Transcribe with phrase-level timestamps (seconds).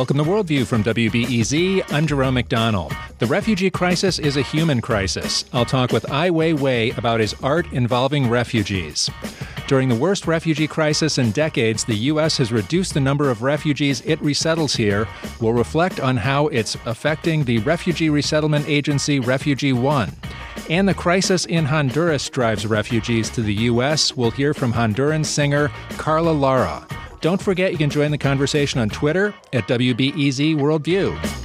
[0.00, 1.92] Welcome to Worldview from WBEZ.
[1.92, 2.90] I'm Jerome McDonnell.
[3.18, 5.44] The refugee crisis is a human crisis.
[5.52, 9.10] I'll talk with Ai Weiwei about his art involving refugees.
[9.66, 12.38] During the worst refugee crisis in decades, the U.S.
[12.38, 15.06] has reduced the number of refugees it resettles here.
[15.38, 20.16] We'll reflect on how it's affecting the refugee resettlement agency Refugee One.
[20.70, 24.16] And the crisis in Honduras drives refugees to the U.S.
[24.16, 26.86] We'll hear from Honduran singer Carla Lara.
[27.20, 31.39] Don't forget you can join the conversation on Twitter at WBEZ Worldview.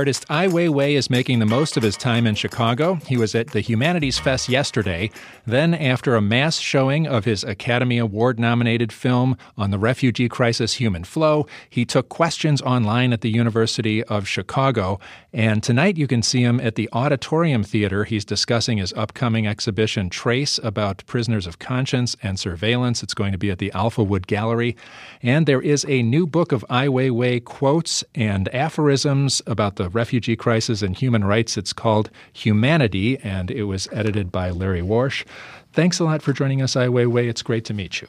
[0.00, 2.94] Artist Ai Weiwei is making the most of his time in Chicago.
[3.08, 5.10] He was at the Humanities Fest yesterday.
[5.44, 10.74] Then, after a mass showing of his Academy Award nominated film on the refugee crisis
[10.74, 15.00] Human Flow, he took questions online at the University of Chicago.
[15.32, 18.04] And tonight you can see him at the Auditorium Theater.
[18.04, 23.02] He's discussing his upcoming exhibition, Trace, about prisoners of conscience and surveillance.
[23.02, 24.76] It's going to be at the Alphawood Gallery.
[25.22, 30.19] And there is a new book of Ai Weiwei quotes and aphorisms about the refugee
[30.38, 31.56] crisis and human rights.
[31.56, 35.24] It's called Humanity, and it was edited by Larry Warsh.
[35.72, 37.28] Thanks a lot for joining us, Ai Weiwei.
[37.28, 38.08] It's great to meet you.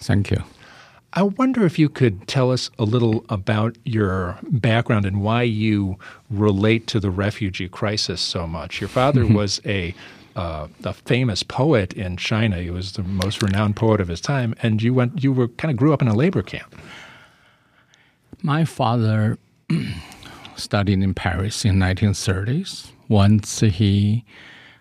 [0.00, 0.42] Thank you.
[1.12, 5.98] I wonder if you could tell us a little about your background and why you
[6.28, 8.80] relate to the refugee crisis so much.
[8.80, 9.94] Your father was a
[10.36, 12.58] uh, a famous poet in China.
[12.58, 15.24] He was the most renowned poet of his time, and you went.
[15.24, 16.76] You were kind of grew up in a labor camp.
[18.42, 19.38] My father
[20.56, 22.90] studied in Paris in 1930s.
[23.08, 24.24] Once he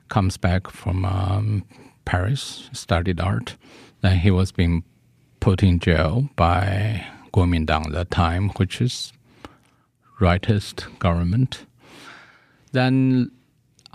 [0.09, 1.63] comes back from um,
[2.05, 3.55] Paris, studied art,
[4.01, 4.83] then he was being
[5.39, 9.13] put in jail by Kuomintang at that time, which is
[10.19, 11.65] rightist government.
[12.71, 13.31] Then,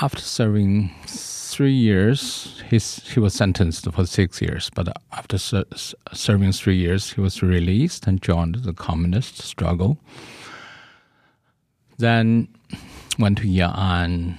[0.01, 4.71] after serving three years, he's, he was sentenced for six years.
[4.75, 5.65] But after ser-
[6.13, 9.99] serving three years, he was released and joined the communist struggle.
[12.01, 12.49] Then
[13.19, 14.39] went to Yan'an,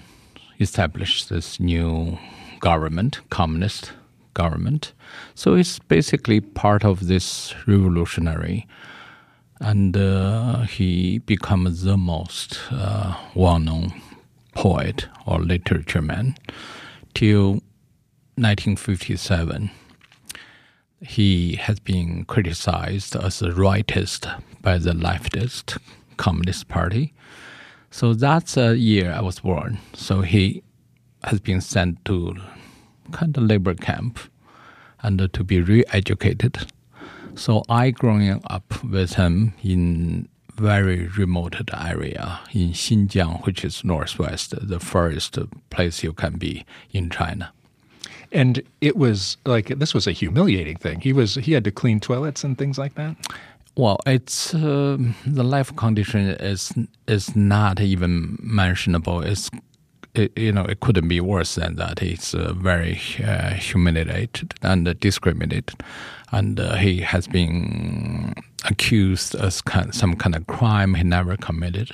[0.60, 2.18] established this new
[2.60, 3.94] government, communist
[4.34, 4.94] government.
[5.36, 8.66] So it's basically part of this revolutionary.
[9.60, 13.94] And uh, he became the most uh, well-known
[14.56, 16.36] poet or literature man
[17.14, 17.62] till
[18.42, 19.70] 1957.
[21.00, 25.78] He has been criticized as a rightist by the leftist
[26.26, 27.14] Communist Party
[27.92, 29.78] so that's a year I was born.
[29.94, 30.64] So he
[31.26, 32.36] has been sent to
[33.12, 34.18] kind of labor camp
[35.04, 36.72] and to be re-educated.
[37.36, 44.54] So I growing up with him in very remote area in Xinjiang, which is northwest,
[44.62, 45.38] the furthest
[45.70, 47.52] place you can be in China.
[48.32, 51.02] And it was like this was a humiliating thing.
[51.02, 53.18] He was he had to clean toilets and things like that.
[53.76, 56.74] Well, it's uh, the life condition is
[57.08, 59.22] is not even mentionable.
[59.22, 59.50] It's
[60.14, 62.00] it, you know it couldn't be worse than that.
[62.00, 65.82] He's uh, very uh, humiliated and discriminated,
[66.34, 68.34] and uh, he has been
[68.66, 71.92] accused of some kind of crime he never committed,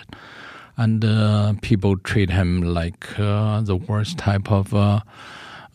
[0.77, 4.73] and uh, people treat him like uh, the worst type of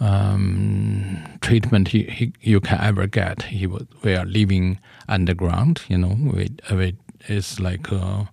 [0.01, 3.43] um, treatment he, he, you can ever get.
[3.43, 4.81] He was, we are living
[5.13, 6.97] underground, you know, we, we,
[7.29, 8.25] it's like uh,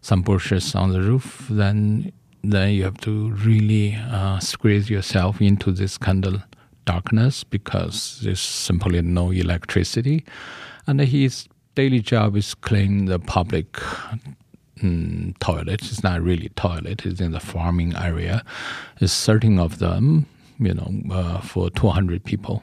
[0.00, 1.46] some bushes on the roof.
[1.48, 2.12] Then
[2.44, 6.42] then you have to really uh, squeeze yourself into this kind of
[6.84, 10.24] darkness because there's simply no electricity,
[10.86, 13.72] and his daily job is clean the public
[14.80, 15.82] mm, toilet.
[15.82, 17.06] It's not really toilet.
[17.06, 18.44] It's in the farming area.
[18.98, 20.26] There's certain of them
[20.58, 22.62] you know, uh, for 200 people.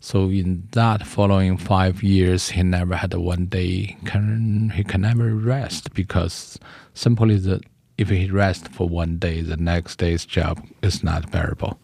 [0.00, 5.34] So in that following five years, he never had one day can he can never
[5.34, 6.58] rest because
[6.94, 7.60] simply the
[7.98, 11.78] if he rest for one day, the next day's job is not bearable.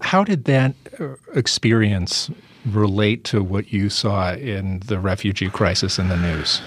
[0.00, 2.30] How did that uh, experience
[2.64, 6.62] relate to what you saw in the refugee crisis in the news?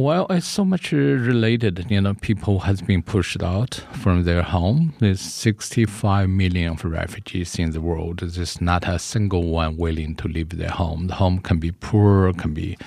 [0.00, 1.90] Well, it's so much uh, related.
[1.90, 4.94] You know, people has been pushed out from their home.
[5.00, 8.20] There's 65 million of refugees in the world.
[8.20, 11.08] There's not a single one willing to leave their home.
[11.08, 12.78] The home can be poor, can be,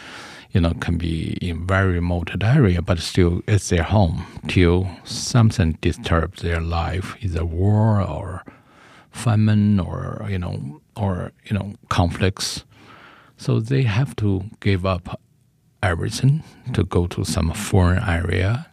[0.52, 5.78] you know, can be in very remote area, but still it's their home till something
[5.81, 8.46] disturbs their life, either war or
[9.12, 12.64] famine or you know or you know conflicts.
[13.36, 15.19] So they have to give up
[15.83, 16.44] everything
[16.74, 18.68] to go to some foreign area,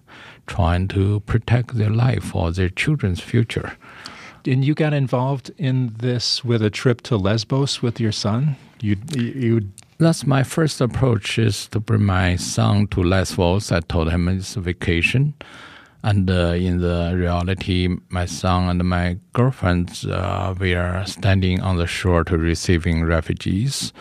[0.46, 3.76] trying to protect their life or their children's future.
[4.46, 8.56] And you got involved in this with a trip to Lesbos with your son.
[8.80, 9.68] You you.
[9.98, 13.72] That's my first approach is to bring my son to Lesbos.
[13.72, 15.34] I told him it's a vacation.
[16.04, 21.76] And uh, in the reality, my son and my girlfriend, uh, we are standing on
[21.76, 23.92] the shore to receiving refugees.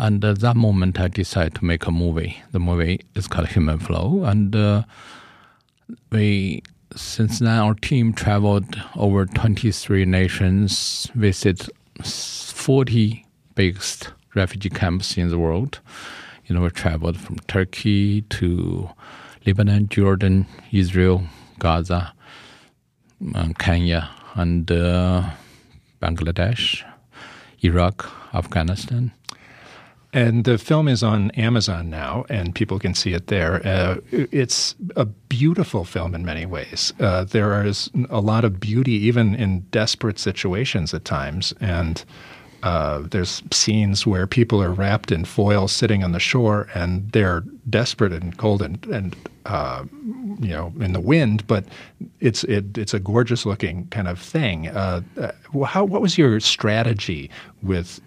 [0.00, 2.42] And at that moment, I decided to make a movie.
[2.52, 4.24] The movie is called Human Flow.
[4.24, 4.84] And uh,
[6.10, 6.62] we,
[6.96, 11.68] since then, our team traveled over 23 nations, visit
[12.02, 15.80] 40 biggest refugee camps in the world.
[16.46, 18.88] You know, we traveled from Turkey to
[19.44, 21.24] Lebanon, Jordan, Israel,
[21.58, 22.14] Gaza,
[23.34, 25.28] um, Kenya, and uh,
[26.00, 26.82] Bangladesh,
[27.62, 29.12] Iraq, Afghanistan.
[30.12, 33.64] And the film is on Amazon now, and people can see it there.
[33.64, 36.92] Uh, it's a beautiful film in many ways.
[36.98, 41.54] Uh, there is a lot of beauty, even in desperate situations at times.
[41.60, 42.04] And
[42.62, 47.42] uh, there's scenes where people are wrapped in foil sitting on the shore and they're
[47.70, 49.16] desperate and cold and, and
[49.46, 49.84] uh,
[50.40, 51.64] you know in the wind, but
[52.20, 54.68] it's it, it's a gorgeous looking kind of thing.
[54.68, 57.30] Uh, uh how what was your strategy
[57.62, 58.00] with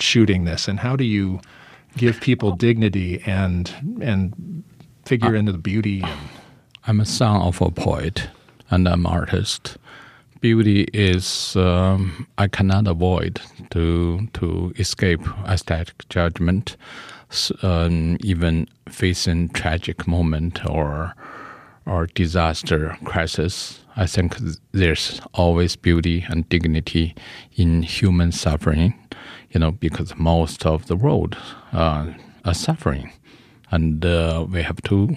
[0.00, 1.40] shooting this, and how do you
[1.96, 4.64] give people dignity and and
[5.04, 6.02] figure into the beauty?
[6.02, 6.18] And...
[6.86, 8.28] I'm a son of a poet
[8.70, 9.76] and I'm an artist
[10.40, 13.40] beauty is um, I cannot avoid
[13.70, 16.76] to to escape aesthetic judgment,
[17.62, 21.14] um, even facing tragic moment or
[21.86, 23.80] or disaster crisis.
[23.96, 24.36] I think
[24.72, 27.14] there's always beauty and dignity
[27.56, 28.94] in human suffering,
[29.58, 31.36] you know, because most of the world
[31.72, 32.06] uh,
[32.44, 33.12] are suffering,
[33.72, 35.16] and uh, we have to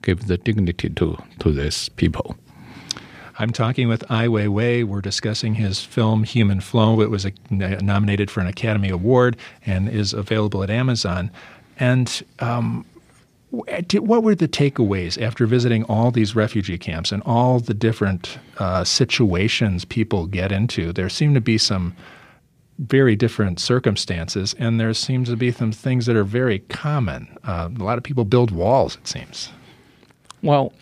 [0.00, 2.36] give the dignity to to these people.
[3.40, 4.84] I'm talking with Ai Weiwei.
[4.84, 7.00] We're discussing his film Human Flow.
[7.00, 9.36] It was a, nominated for an Academy Award
[9.66, 11.28] and is available at Amazon.
[11.80, 12.86] And um,
[13.50, 18.84] what were the takeaways after visiting all these refugee camps and all the different uh,
[18.84, 20.92] situations people get into?
[20.92, 21.96] There seem to be some
[22.82, 27.38] very different circumstances, and there seems to be some things that are very common.
[27.44, 29.50] Uh, a lot of people build walls, it seems.
[30.42, 30.72] Well,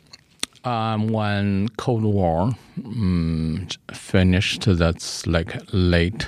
[0.65, 2.53] um, when Cold War
[2.85, 6.27] um, finished, that's like late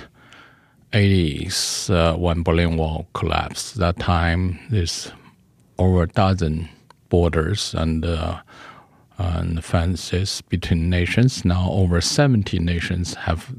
[0.91, 3.75] 80s uh, when Berlin Wall collapsed.
[3.75, 5.11] That time, there's
[5.79, 6.69] over a dozen
[7.09, 8.41] borders and, uh,
[9.17, 11.43] and fences between nations.
[11.43, 13.51] Now, over 70 nations have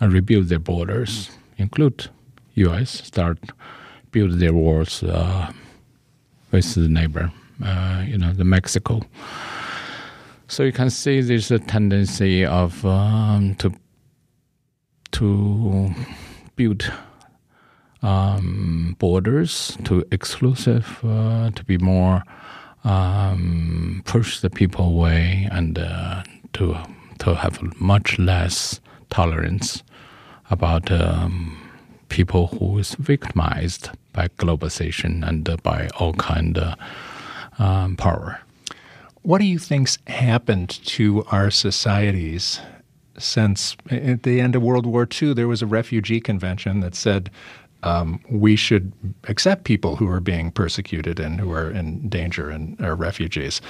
[0.00, 2.08] uh, rebuilt their borders, include
[2.54, 2.90] U.S.
[3.04, 3.38] Start
[4.10, 5.52] build their walls uh,
[6.50, 7.30] with the neighbor,
[7.64, 9.02] uh, you know, the Mexico.
[10.48, 13.72] So you can see there's a tendency of um, to
[15.12, 15.94] to
[16.56, 16.90] build
[18.02, 22.22] um, borders to exclusive uh, to be more
[22.84, 26.22] um, push the people away and uh,
[26.54, 26.76] to
[27.18, 28.80] to have much less
[29.10, 29.82] tolerance
[30.50, 31.56] about um,
[32.08, 36.74] people who is victimized by globalization and uh, by all kind of
[37.58, 38.40] um, power.
[39.22, 42.60] What do you think's happened to our societies
[43.18, 45.34] since at the end of World War II?
[45.34, 47.30] There was a refugee convention that said
[47.82, 48.92] um, we should
[49.24, 53.60] accept people who are being persecuted and who are in danger and are refugees.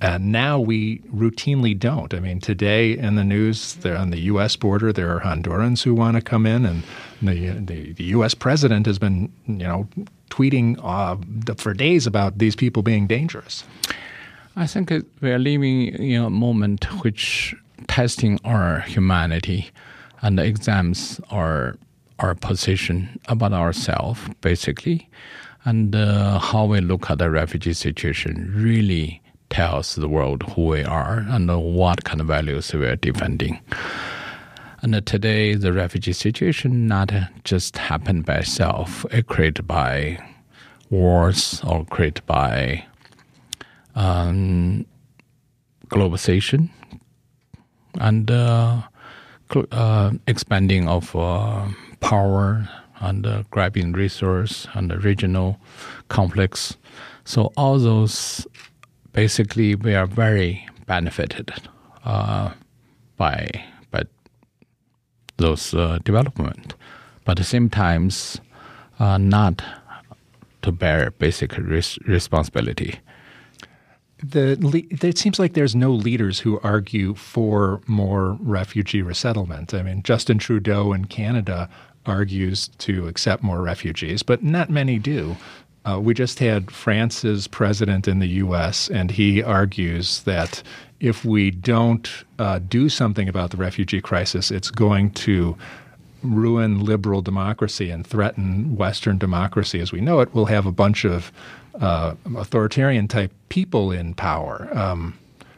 [0.00, 2.14] And now we routinely don't.
[2.14, 4.54] I mean, today in the news, on the U.S.
[4.54, 6.84] border, there are Hondurans who want to come in, and
[7.20, 8.32] the, the, the U.S.
[8.32, 9.88] president has been, you know,
[10.30, 13.64] tweeting uh, for days about these people being dangerous.
[14.54, 17.56] I think we are living in a moment which
[17.88, 19.70] testing our humanity
[20.22, 21.76] and the exams our
[22.18, 25.08] our position about ourselves, basically,
[25.64, 30.84] and uh, how we look at the refugee situation really tells the world who we
[30.84, 33.60] are and what kind of values we are defending.
[34.80, 37.12] And today, the refugee situation not
[37.44, 40.18] just happened by itself; it created by
[40.90, 42.84] wars or created by
[43.96, 44.86] um,
[45.88, 46.70] globalization
[48.00, 48.82] and uh,
[49.72, 51.66] uh, expanding of uh,
[52.00, 52.68] power
[53.00, 55.58] and uh, grabbing resource and the regional
[56.08, 56.76] conflicts.
[57.24, 58.46] So all those
[59.12, 61.52] basically we are very benefited
[62.04, 62.52] uh,
[63.16, 63.48] by
[63.90, 64.02] by
[65.36, 66.74] those uh, development,
[67.24, 68.40] but at the same times
[68.98, 69.62] uh, not
[70.62, 73.00] to bear basic res- responsibility.
[74.20, 74.58] The
[75.00, 79.72] it seems like there's no leaders who argue for more refugee resettlement.
[79.72, 81.70] I mean, Justin Trudeau in Canada
[82.08, 85.36] argues to accept more refugees, but not many do.
[85.84, 90.62] Uh, we just had France's president in the U.S., and he argues that
[91.00, 95.56] if we don't uh, do something about the refugee crisis, it's going to
[96.22, 100.34] ruin liberal democracy and threaten Western democracy as we know it.
[100.34, 101.30] We'll have a bunch of
[101.80, 104.68] uh, authoritarian type people in power.
[104.72, 105.16] Um,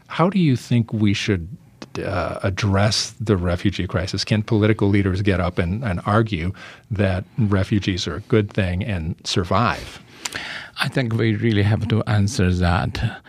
[0.08, 1.48] how do you think we should
[2.04, 4.24] uh, address the refugee crisis?
[4.24, 6.52] Can political leaders get up and, and argue
[6.90, 10.00] that refugees are a good thing and survive?
[10.80, 13.22] I think we really have to answer that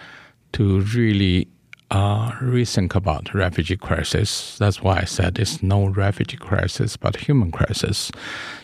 [0.54, 1.48] to really
[1.92, 4.58] uh, rethink about refugee crisis.
[4.58, 8.12] That's why I said it's no refugee crisis, but human crisis.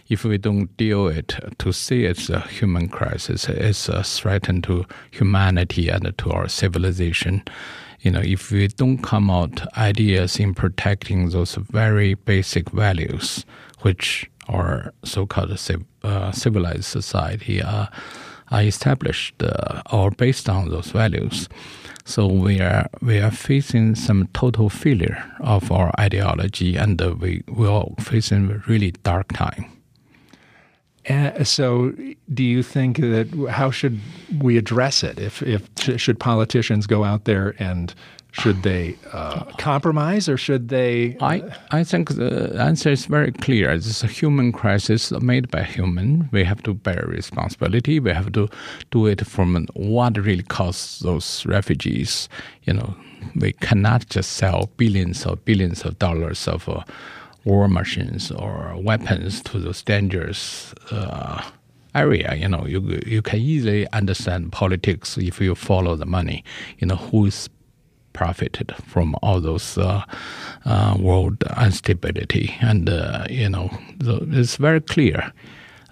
[0.08, 4.86] If we don't deal it to see it's a human crisis, it's a threat to
[5.12, 7.44] humanity and to our civilization.
[8.08, 13.46] You know, if we don't come out ideas in protecting those very basic values,
[13.82, 15.52] which our so-called
[16.04, 17.90] uh, civilized society are,
[18.50, 21.50] are established uh, or based on those values.
[22.06, 27.68] So we are we are facing some total failure of our ideology, and we we
[27.68, 29.66] are facing a really dark time.
[31.10, 31.94] Uh, so,
[32.34, 34.00] do you think that how should
[34.42, 35.20] we address it?
[35.20, 37.94] If if should politicians go out there and
[38.32, 41.18] should they uh, compromise or should they?
[41.22, 43.76] I, I think the answer is very clear.
[43.76, 46.30] This is a human crisis made by human.
[46.32, 48.00] We have to bear responsibility.
[48.00, 48.48] We have to
[48.92, 52.30] do it from what really caused those refugees.
[52.64, 52.96] You know,
[53.36, 56.84] we cannot just sell billions or billions of dollars of uh,
[57.48, 60.74] war machines or weapons to those dangerous.
[60.92, 61.42] Uh,
[61.96, 62.36] area.
[62.36, 66.44] You know, you you can easily understand politics if you follow the money.
[66.78, 67.50] You know, who's
[68.18, 70.04] profited from all those uh,
[70.66, 72.56] uh, world instability.
[72.62, 73.70] And, uh, you know,
[74.02, 75.32] it's very clear.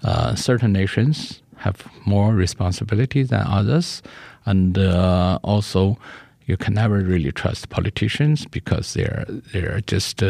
[0.02, 4.02] Uh, certain nations have more responsibility than others.
[4.44, 5.98] And uh, also,
[6.46, 10.22] you can never really trust politicians because they're, they're just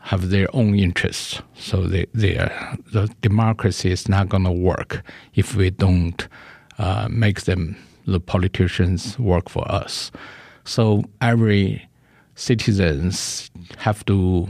[0.00, 1.42] have their own interests.
[1.54, 5.02] So they, they are, the democracy is not going to work
[5.34, 6.26] if we don't
[6.78, 7.76] uh, make them,
[8.06, 10.10] the politicians, work for us.
[10.64, 11.86] So every
[12.34, 14.48] citizens have to,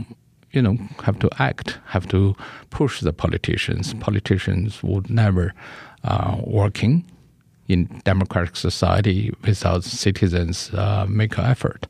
[0.53, 2.37] you know, have to act, have to
[2.71, 3.93] push the politicians.
[3.95, 5.53] Politicians would never
[6.05, 7.05] uh, working
[7.67, 11.87] in democratic society without citizens uh, make an effort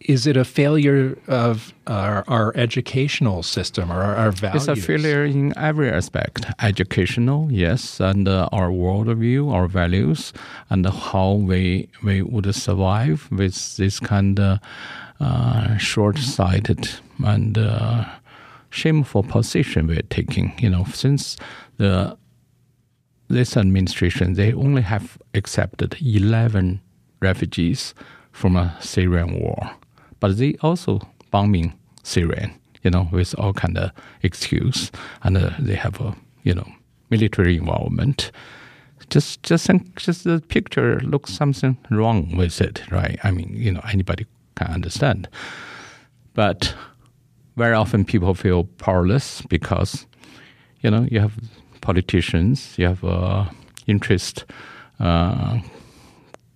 [0.00, 4.68] is it a failure of our, our educational system or our, our, values?
[4.68, 6.46] It's a failure in every aspect.
[6.60, 10.32] Educational, yes, and uh, our worldview, our values,
[10.70, 14.58] and how we we would survive with this kind of
[15.18, 16.88] uh, short-sighted
[17.24, 18.04] and uh,
[18.70, 20.52] shameful position we're taking.
[20.58, 21.36] You know, since
[21.78, 22.16] the
[23.28, 26.80] this administration, they only have accepted eleven
[27.20, 27.94] refugees
[28.30, 29.70] from a Syrian war
[30.26, 32.50] but they also bombing Syria,
[32.82, 33.92] you know, with all kind of
[34.24, 34.90] excuse,
[35.22, 36.66] and uh, they have a you know
[37.10, 38.32] military involvement.
[39.08, 43.20] Just just just the picture looks something wrong with it, right?
[43.22, 45.28] I mean, you know, anybody can understand,
[46.34, 46.74] but
[47.54, 50.06] very often people feel powerless because
[50.80, 51.34] you know you have
[51.82, 53.44] politicians, you have uh,
[53.86, 54.44] interest
[54.98, 55.60] uh,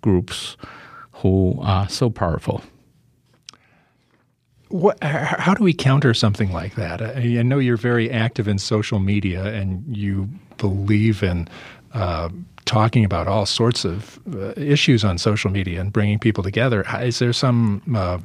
[0.00, 0.56] groups
[1.22, 2.64] who are so powerful
[4.70, 7.02] what, how do we counter something like that?
[7.02, 11.48] I, know you're very active in social media and you believe in
[11.92, 12.28] uh,
[12.66, 16.84] talking about all sorts of uh, issues on social media and bringing people together.
[17.00, 18.18] Is there some uh,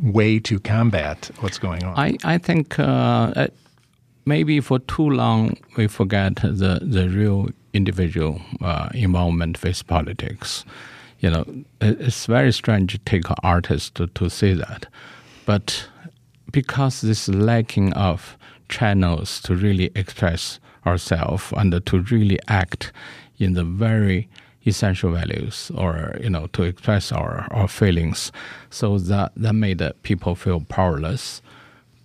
[0.00, 1.98] way to combat what's going on?
[1.98, 3.48] I, I think uh,
[4.24, 10.64] maybe for too long we forget the, the real individual uh, involvement with politics.
[11.18, 11.44] You know,
[11.80, 14.86] it's very strange to take an artist to, to say that
[15.46, 15.88] but
[16.50, 18.36] because this lacking of
[18.68, 22.92] channels to really express ourselves and to really act
[23.38, 24.28] in the very
[24.66, 28.30] essential values or you know to express our, our feelings
[28.70, 31.42] so that that made people feel powerless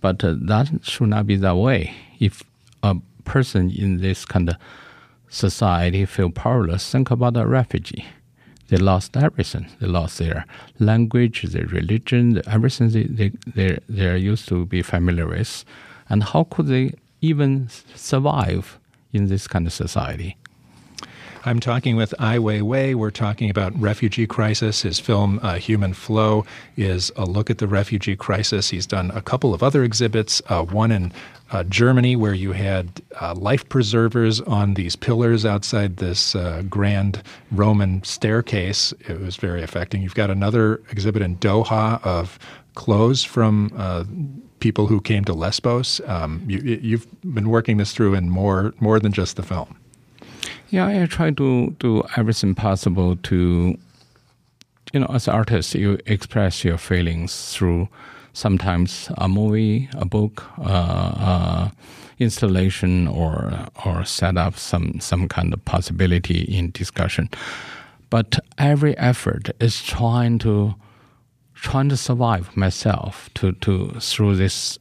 [0.00, 2.42] but uh, that should not be that way if
[2.82, 4.56] a person in this kind of
[5.28, 8.04] society feel powerless, think about a refugee.
[8.68, 9.66] They lost everything.
[9.80, 10.44] They lost their
[10.78, 15.64] language, their religion, everything they, they, they, they are used to be familiar with.
[16.08, 18.78] And how could they even survive
[19.12, 20.36] in this kind of society?
[21.44, 22.94] I'm talking with Ai Weiwei.
[22.94, 24.82] We're talking about refugee crisis.
[24.82, 26.44] His film uh, Human Flow
[26.76, 28.70] is a look at the refugee crisis.
[28.70, 31.12] He's done a couple of other exhibits, uh, one in
[31.50, 37.22] uh, Germany where you had uh, life preservers on these pillars outside this uh, grand
[37.52, 38.92] Roman staircase.
[39.08, 40.02] It was very affecting.
[40.02, 42.38] You've got another exhibit in Doha of
[42.74, 44.04] clothes from uh,
[44.60, 46.00] people who came to Lesbos.
[46.06, 49.78] Um, you, have been working this through in more more than just the film.
[50.70, 53.78] Yeah, I try to do everything possible to,
[54.92, 57.88] you know, as artist, you express your feelings through
[58.34, 61.70] sometimes a movie, a book, uh, uh,
[62.18, 67.30] installation, or or set up some some kind of possibility in discussion.
[68.10, 70.74] But every effort is trying to
[71.54, 74.78] trying to survive myself to to through this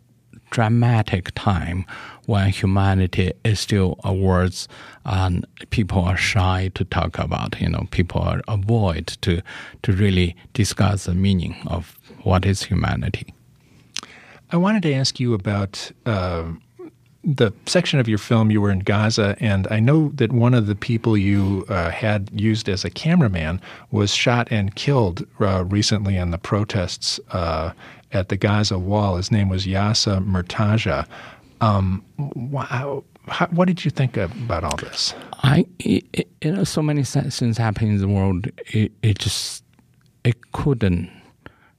[0.50, 1.86] dramatic time
[2.26, 4.68] when humanity is still a words
[5.08, 7.60] and people are shy to talk about.
[7.60, 9.42] You know, people are avoid to
[9.84, 13.34] to really discuss the meaning of what is humanity.
[14.52, 15.92] I wanted to ask you about.
[16.06, 16.44] Uh,
[17.24, 20.66] the section of your film you were in Gaza, and I know that one of
[20.66, 23.60] the people you uh, had used as a cameraman
[23.92, 27.74] was shot and killed uh, recently in the protests uh,
[28.14, 29.18] at the Gaza wall.
[29.18, 31.06] His name was Yaser Murtaja.
[31.60, 33.04] Um, wow.
[33.28, 35.14] How, what did you think about all this?
[35.44, 38.48] I, it, you know, so many things happen in the world.
[38.68, 39.64] It, it just,
[40.24, 41.10] it couldn't,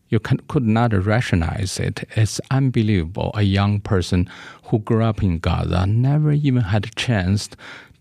[0.09, 2.09] you can, could not rationalize it.
[2.17, 3.31] It's unbelievable.
[3.35, 4.31] A young person
[4.65, 7.49] who grew up in Gaza never even had a chance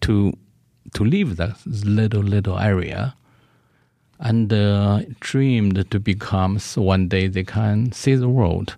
[0.01, 0.33] to,
[0.93, 3.15] to leave that little little area,
[4.19, 8.75] and uh, dreamed to become so one day they can see the world.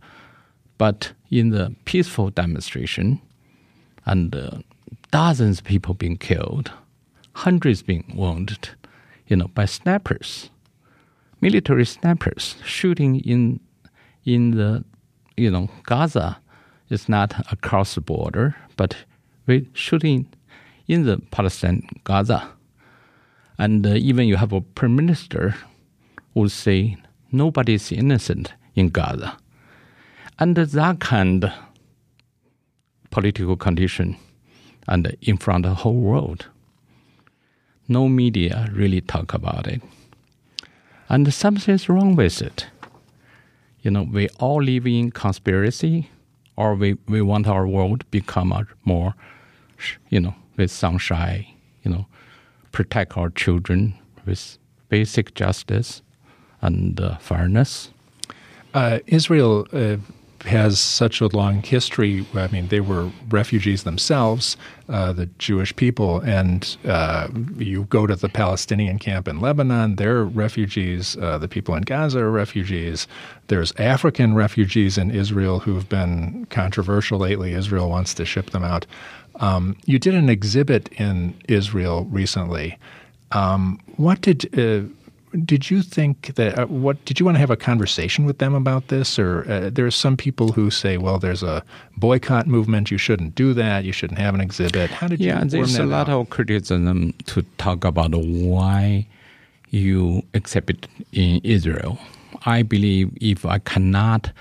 [0.77, 3.21] But in the peaceful demonstration,
[4.09, 4.57] and uh,
[5.11, 6.71] dozens of people being killed,
[7.33, 8.69] hundreds being wounded,
[9.27, 10.49] you know, by snipers,
[11.41, 13.59] military snipers shooting in
[14.25, 14.83] in the
[15.37, 16.39] you know Gaza
[16.89, 18.95] is not across the border, but
[19.45, 20.27] we shooting
[20.87, 22.49] in the Palestine Gaza,
[23.59, 25.55] and uh, even you have a prime minister
[26.33, 26.97] who say
[27.31, 29.37] nobody is innocent in Gaza.
[30.39, 31.51] Under that kind
[33.09, 34.17] political condition
[34.87, 36.47] and in front of the whole world,
[37.87, 39.81] no media really talk about it.
[41.09, 42.67] And something is wrong with it.
[43.81, 46.09] You know, we all live in conspiracy,
[46.55, 49.15] or we, we want our world become a more,
[50.09, 51.45] you know, with sunshine,
[51.83, 52.05] you know,
[52.71, 53.95] protect our children
[54.25, 54.57] with
[54.89, 56.01] basic justice
[56.61, 57.91] and uh, fairness.
[58.73, 59.97] Uh, Israel uh,
[60.43, 62.25] has such a long history.
[62.33, 68.15] I mean, they were refugees themselves, uh, the Jewish people, and uh, you go to
[68.15, 71.17] the Palestinian camp in Lebanon, they're refugees.
[71.17, 73.07] Uh, the people in Gaza are refugees.
[73.47, 77.53] There's African refugees in Israel who've been controversial lately.
[77.53, 78.85] Israel wants to ship them out.
[79.35, 82.77] Um, you did an exhibit in Israel recently.
[83.31, 84.87] Um, what did uh,
[85.45, 88.55] did you think that uh, what did you want to have a conversation with them
[88.55, 89.19] about this?
[89.19, 91.63] Or uh, there are some people who say well there's a
[91.97, 94.89] boycott movement you shouldn't do that you shouldn't have an exhibit.
[94.89, 96.21] How did yeah, you there's a lot out?
[96.21, 99.07] of criticism to talk about why
[99.69, 101.99] you exhibit in Israel.
[102.45, 104.31] I believe if I cannot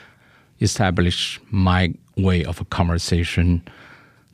[0.60, 3.62] establish my way of a conversation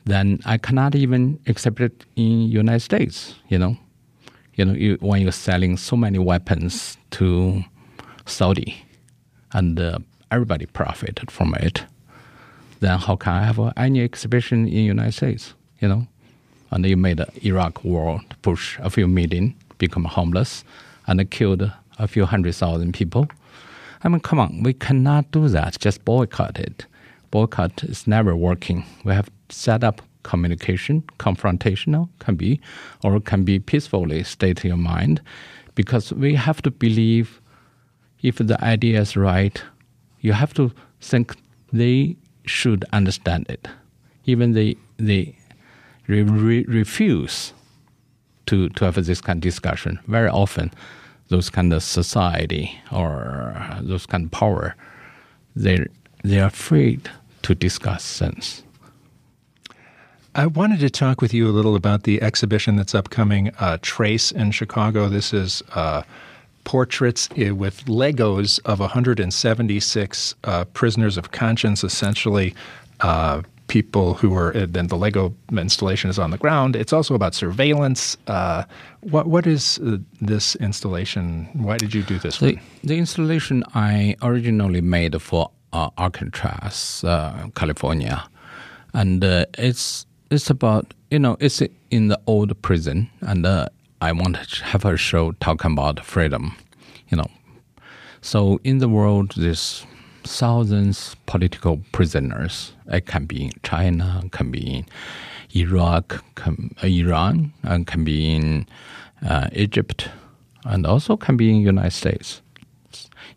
[0.05, 3.77] then I cannot even exhibit in United States you know
[4.55, 7.63] you know, you, when you're selling so many weapons to
[8.25, 8.83] Saudi,
[9.53, 9.99] and uh,
[10.31, 11.85] everybody profited from it,
[12.79, 15.53] then how can I have any exhibition in the United States?
[15.79, 16.07] You know,
[16.71, 20.63] and you made the Iraq war push a few million become homeless,
[21.07, 23.27] and killed a few hundred thousand people.
[24.03, 25.79] I mean, come on, we cannot do that.
[25.79, 26.85] Just boycott it.
[27.31, 28.85] Boycott is never working.
[29.03, 32.59] We have set up communication, confrontational can be,
[33.03, 35.21] or can be peacefully state your mind,
[35.75, 37.39] because we have to believe
[38.21, 39.63] if the idea is right,
[40.21, 41.35] you have to think
[41.71, 43.67] they should understand it.
[44.25, 45.37] Even they they
[46.07, 47.53] re- re- refuse
[48.45, 49.99] to to have this kind of discussion.
[50.07, 50.71] Very often,
[51.29, 54.75] those kind of society or those kind of power,
[55.55, 55.85] they
[56.23, 56.99] they're afraid
[57.41, 58.64] to discuss things.
[60.37, 64.33] I wanted to talk with you a little about the exhibition that's upcoming, uh, Trace
[64.33, 65.07] in Chicago.
[65.07, 66.01] This is uh,
[66.65, 72.53] portraits with Legos of 176 uh, prisoners of conscience, essentially
[72.99, 76.75] uh, people who were then the Lego installation is on the ground.
[76.75, 78.17] It's also about surveillance.
[78.27, 78.65] Uh,
[79.01, 81.47] what what is uh, this installation?
[81.53, 82.39] Why did you do this?
[82.39, 88.27] The, the installation I originally made for uh, Alcatraz, uh, California,
[88.93, 93.67] and uh, it's it's about you know it's in the old prison, and uh,
[94.01, 96.55] I want to have a show talking about freedom,
[97.09, 97.31] you know.
[98.21, 99.85] So in the world, there's
[100.23, 102.73] thousands political prisoners.
[102.87, 104.85] It can be in China, can be in
[105.55, 108.67] Iraq, can, uh, Iran, and can be in
[109.27, 110.09] uh, Egypt,
[110.65, 112.41] and also can be in United States.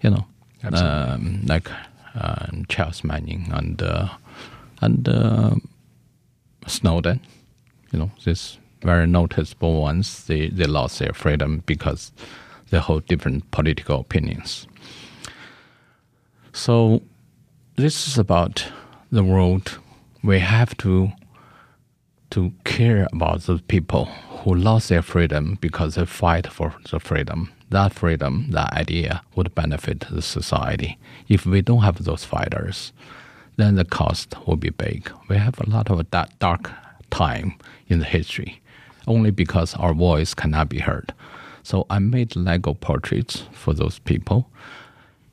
[0.03, 0.27] You know,
[0.73, 1.71] um, like
[2.15, 4.09] uh, Charles Manning and uh,
[4.81, 5.55] and uh,
[6.69, 7.21] Snowden.
[7.93, 10.25] You know, these very noticeable ones.
[10.27, 12.13] They they lost their freedom because
[12.71, 14.67] they hold different political opinions.
[16.53, 17.03] So
[17.77, 18.67] this is about
[19.11, 19.79] the world.
[20.23, 21.13] We have to
[22.31, 27.51] to care about those people who lost their freedom because they fight for the freedom.
[27.71, 30.99] That freedom, that idea would benefit the society.
[31.29, 32.93] If we don't have those fighters,
[33.59, 35.11] then the cost will be big.
[35.29, 36.71] We have a lot of that dark
[37.11, 37.55] time
[37.89, 38.63] in the history,
[39.07, 41.13] only because our voice cannot be heard.
[41.63, 44.49] So I made Lego portraits for those people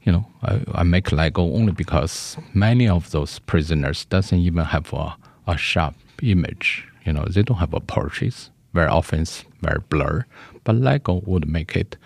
[0.06, 4.94] you know, I, I make Lego only because many of those prisoners doesn't even have
[4.94, 5.16] a,
[5.48, 6.88] a sharp image.
[7.06, 8.50] You know, they don't have a portrait.
[8.74, 10.26] Very often it's very blur.
[10.64, 11.98] But Lego would make it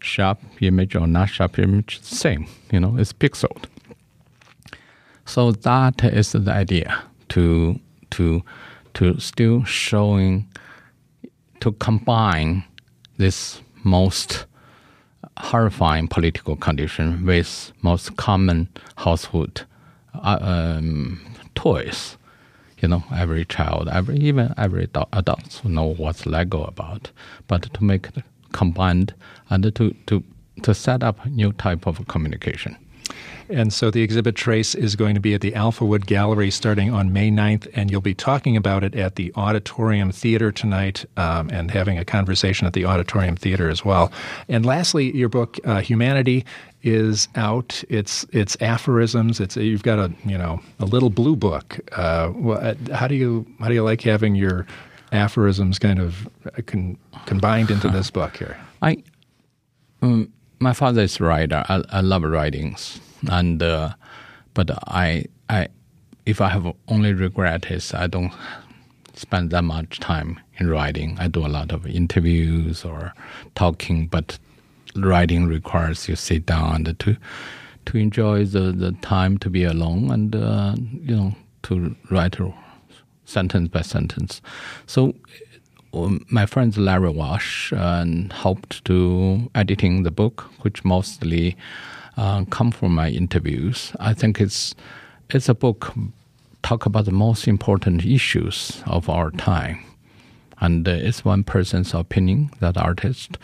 [0.00, 2.46] sharp image or not sharp image same.
[2.72, 3.66] You know, it's pixeled.
[5.26, 8.42] So that is the idea to to
[8.94, 10.48] to still showing
[11.60, 12.64] to combine
[13.16, 14.46] this most
[15.38, 19.64] horrifying political condition with most common household
[20.14, 21.20] uh, um,
[21.54, 22.16] toys.
[22.78, 27.10] You know, every child, every even every adult know what's Lego about.
[27.48, 29.14] But to make it combined
[29.48, 30.22] and to to
[30.62, 32.76] to set up new type of communication.
[33.48, 37.12] And so the exhibit Trace is going to be at the Alphawood Gallery starting on
[37.12, 41.70] May 9th, and you'll be talking about it at the Auditorium Theater tonight um, and
[41.70, 44.10] having a conversation at the Auditorium Theater as well.
[44.48, 46.44] And lastly, your book, uh, Humanity,
[46.82, 47.82] is out.
[47.88, 49.40] It's it's aphorisms.
[49.40, 51.80] It's you've got a you know a little blue book.
[51.92, 54.66] Uh, uh how do you how do you like having your
[55.10, 58.56] aphorisms kind of uh, con- combined into this book here?
[58.82, 59.02] I
[60.02, 61.64] um, my father is a writer.
[61.68, 63.94] I, I love writings and uh,
[64.54, 65.68] but I I
[66.26, 68.32] if I have only regret is I don't
[69.14, 71.16] spend that much time in writing.
[71.18, 73.14] I do a lot of interviews or
[73.54, 74.38] talking, but
[74.96, 77.16] writing requires you sit down and to
[77.86, 82.36] to enjoy the, the time to be alone and uh, you know to write
[83.24, 84.40] sentence by sentence.
[84.86, 85.14] So
[86.30, 91.56] my friend Larry Warsh uh, helped to editing the book, which mostly
[92.16, 93.92] uh, come from my interviews.
[94.00, 94.74] I think it's
[95.30, 95.92] it's a book
[96.62, 99.78] talk about the most important issues of our time,
[100.60, 103.38] and uh, it's one person's opinion, that artist,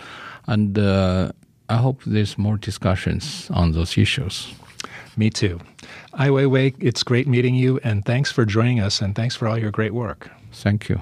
[0.47, 1.33] and uh,
[1.69, 4.53] I hope there's more discussions on those issues.
[5.17, 5.61] Me too.
[6.15, 9.59] Ai Weiwei, it's great meeting you, and thanks for joining us, and thanks for all
[9.59, 10.31] your great work.
[10.53, 11.01] Thank you.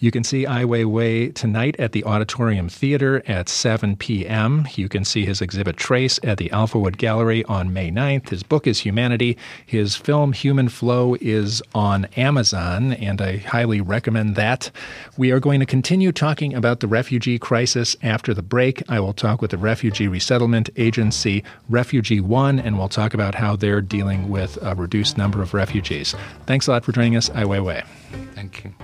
[0.00, 4.66] You can see Ai Weiwei tonight at the Auditorium Theater at 7 p.m.
[4.74, 8.28] You can see his exhibit Trace at the Alphawood Gallery on May 9th.
[8.28, 9.38] His book is Humanity.
[9.64, 14.70] His film Human Flow is on Amazon, and I highly recommend that.
[15.16, 18.82] We are going to continue talking about the refugee crisis after the break.
[18.90, 23.56] I will talk with the Refugee Resettlement Agency, Refugee One, and we'll talk about how
[23.56, 26.14] they're dealing with a reduced number of refugees.
[26.46, 27.86] Thanks a lot for joining us, Ai Weiwei.
[28.34, 28.74] Thank you.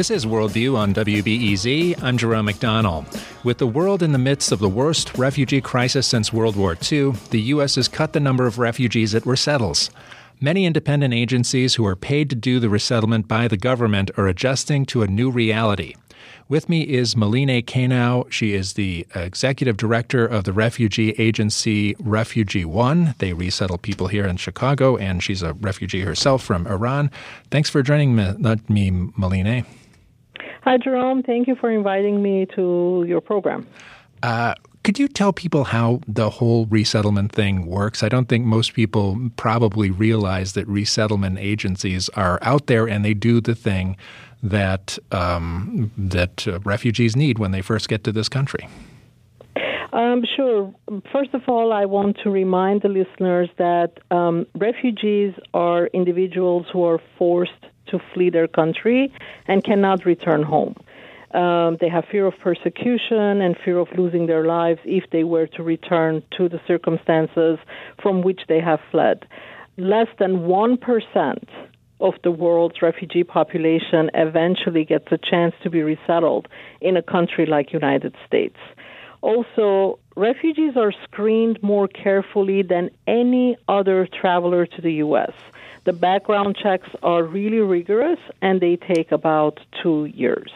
[0.00, 2.02] This is Worldview on WBEZ.
[2.02, 3.04] I'm Jerome McDonnell.
[3.44, 7.10] With the world in the midst of the worst refugee crisis since World War II,
[7.28, 7.74] the U.S.
[7.74, 9.90] has cut the number of refugees it resettles.
[10.40, 14.86] Many independent agencies who are paid to do the resettlement by the government are adjusting
[14.86, 15.96] to a new reality.
[16.48, 18.26] With me is Melineh Kano.
[18.30, 23.14] She is the executive director of the refugee agency Refugee One.
[23.18, 27.10] They resettle people here in Chicago, and she's a refugee herself from Iran.
[27.50, 28.32] Thanks for joining me,
[28.70, 29.66] me Melineh.
[30.70, 31.24] Hi, Jerome.
[31.24, 33.66] Thank you for inviting me to your program.
[34.22, 34.54] Uh,
[34.84, 38.04] could you tell people how the whole resettlement thing works?
[38.04, 43.14] I don't think most people probably realize that resettlement agencies are out there and they
[43.14, 43.96] do the thing
[44.44, 48.68] that um, that uh, refugees need when they first get to this country.
[49.92, 50.72] Um, sure.
[51.10, 56.84] First of all, I want to remind the listeners that um, refugees are individuals who
[56.84, 59.12] are forced to flee their country
[59.46, 60.74] and cannot return home.
[61.32, 65.46] Um, they have fear of persecution and fear of losing their lives if they were
[65.48, 67.58] to return to the circumstances
[68.02, 69.26] from which they have fled.
[69.76, 71.48] Less than 1%
[72.00, 76.48] of the world's refugee population eventually gets a chance to be resettled
[76.80, 78.56] in a country like United States.
[79.22, 85.32] Also, refugees are screened more carefully than any other traveler to the U.S.
[85.84, 90.50] The background checks are really rigorous and they take about two years.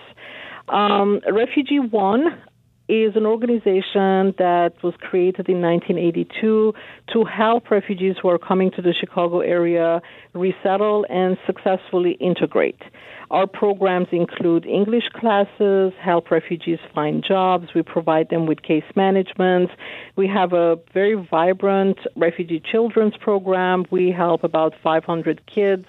[0.69, 2.43] Um, Refugee One
[2.89, 6.75] is an organization that was created in 1982
[7.13, 10.03] to help refugees who are coming to the Chicago area
[10.35, 12.83] resettle and successfully integrate.
[13.31, 19.71] Our programs include English classes, help refugees find jobs, we provide them with case management.
[20.15, 23.87] We have a very vibrant refugee children's program.
[23.91, 25.87] We help about 500 kids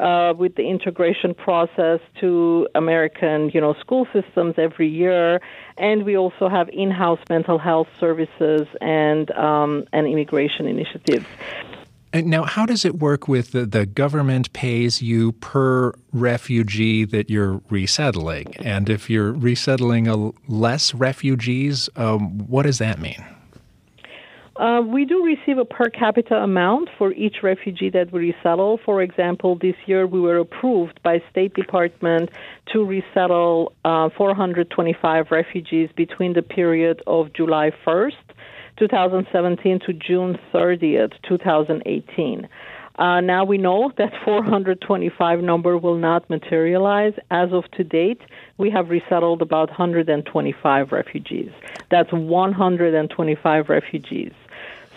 [0.00, 5.40] uh, with the integration process to American, you know, school systems every year,
[5.76, 11.26] and we also have in-house mental health services and um, and immigration initiatives.
[12.14, 17.60] Now, how does it work with the, the government pays you per refugee that you're
[17.68, 18.56] resettling?
[18.64, 23.22] And if you're resettling a, less refugees, um, what does that mean?
[24.58, 28.80] Uh, we do receive a per capita amount for each refugee that we resettle.
[28.84, 32.30] For example, this year we were approved by State Department
[32.72, 38.14] to resettle uh, 425 refugees between the period of July 1st,
[38.80, 42.48] 2017 to June 30th, 2018.
[42.98, 47.12] Uh, now we know that 425 number will not materialize.
[47.30, 48.22] As of to date,
[48.56, 51.52] we have resettled about 125 refugees.
[51.92, 54.32] That's 125 refugees.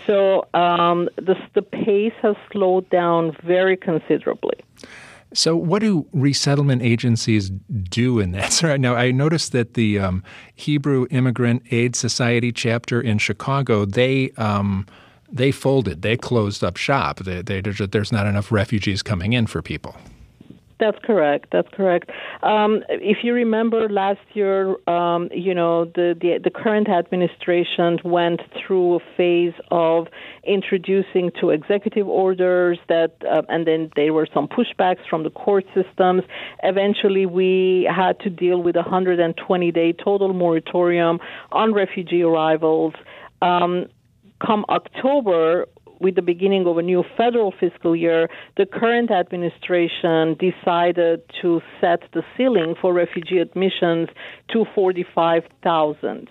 [0.08, 4.60] So um, the, the pace has slowed down very considerably.
[5.34, 8.52] So, what do resettlement agencies do in that?
[8.62, 10.24] So, now, I noticed that the um,
[10.56, 14.86] Hebrew Immigrant Aid Society chapter in Chicago they um,
[15.32, 17.20] they folded, they closed up shop.
[17.20, 19.96] They, they, there's not enough refugees coming in for people.
[20.82, 21.50] That's correct.
[21.52, 22.10] That's correct.
[22.42, 28.42] Um, if you remember last year, um, you know the, the, the current administration went
[28.58, 30.08] through a phase of
[30.44, 35.66] introducing two executive orders that, uh, and then there were some pushbacks from the court
[35.76, 36.24] systems.
[36.64, 41.20] Eventually, we had to deal with a 120 day total moratorium
[41.52, 42.96] on refugee arrivals.
[43.44, 43.86] Um,
[44.44, 45.68] come October,
[46.02, 52.02] with the beginning of a new federal fiscal year, the current administration decided to set
[52.14, 54.10] the ceiling for refugee admissions
[54.52, 56.28] to 45,000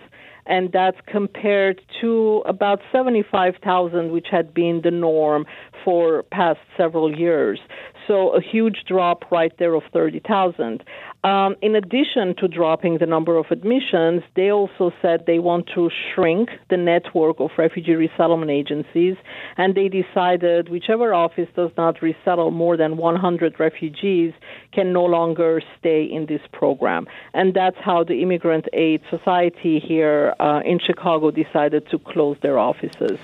[0.47, 5.45] and that's compared to about 75,000, which had been the norm
[5.85, 7.59] for past several years.
[8.07, 10.83] So a huge drop right there of 30,000.
[11.23, 15.91] Um, in addition to dropping the number of admissions, they also said they want to
[16.13, 19.15] shrink the network of refugee resettlement agencies,
[19.55, 24.33] and they decided whichever office does not resettle more than 100 refugees
[24.73, 27.05] can no longer stay in this program.
[27.35, 32.57] And that's how the Immigrant Aid Society here uh, in Chicago decided to close their
[32.57, 33.19] offices.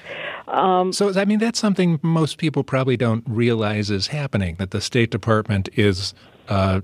[0.47, 4.81] Um, so, I mean, that's something most people probably don't realize is happening, that the
[4.81, 6.13] State Department is.
[6.49, 6.81] Uh,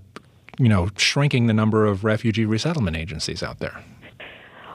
[0.59, 3.83] you know, shrinking the number of refugee resettlement agencies out there.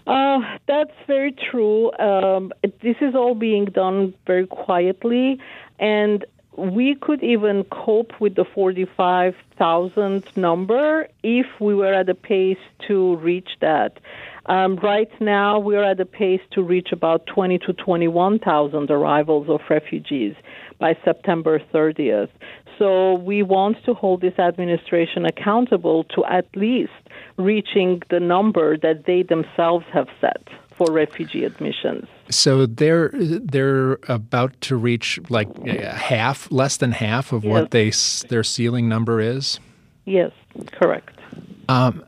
[0.08, 1.92] Uh, that's very true.
[2.00, 5.38] Um, this is all being done very quietly,
[5.78, 6.24] and
[6.56, 13.14] we could even cope with the 45,000 number if we were at a pace to
[13.16, 14.00] reach that.
[14.48, 19.48] Um, right now, we are at a pace to reach about 20 to 21,000 arrivals
[19.48, 20.34] of refugees
[20.78, 22.30] by September 30th.
[22.78, 26.92] So we want to hold this administration accountable to at least
[27.36, 32.06] reaching the number that they themselves have set for refugee admissions.
[32.30, 37.50] So they're they're about to reach like half, less than half of yes.
[37.50, 37.90] what they
[38.28, 39.58] their ceiling number is.
[40.04, 40.30] Yes,
[40.72, 41.18] correct.
[41.68, 42.04] Um,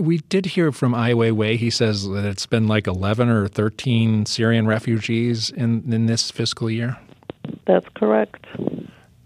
[0.00, 1.56] we did hear from Ai Weiwei.
[1.56, 6.70] He says that it's been like 11 or 13 Syrian refugees in, in this fiscal
[6.70, 6.96] year.
[7.66, 8.46] That's correct.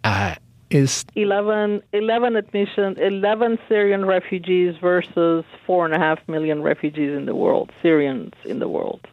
[0.05, 0.35] Uh,
[0.71, 8.33] is 11, 11 admissions, 11 Syrian refugees versus 4.5 million refugees in the world, Syrians
[8.45, 9.07] in the world.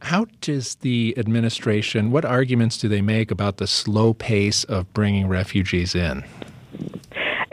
[0.00, 5.28] How does the administration, what arguments do they make about the slow pace of bringing
[5.28, 6.24] refugees in?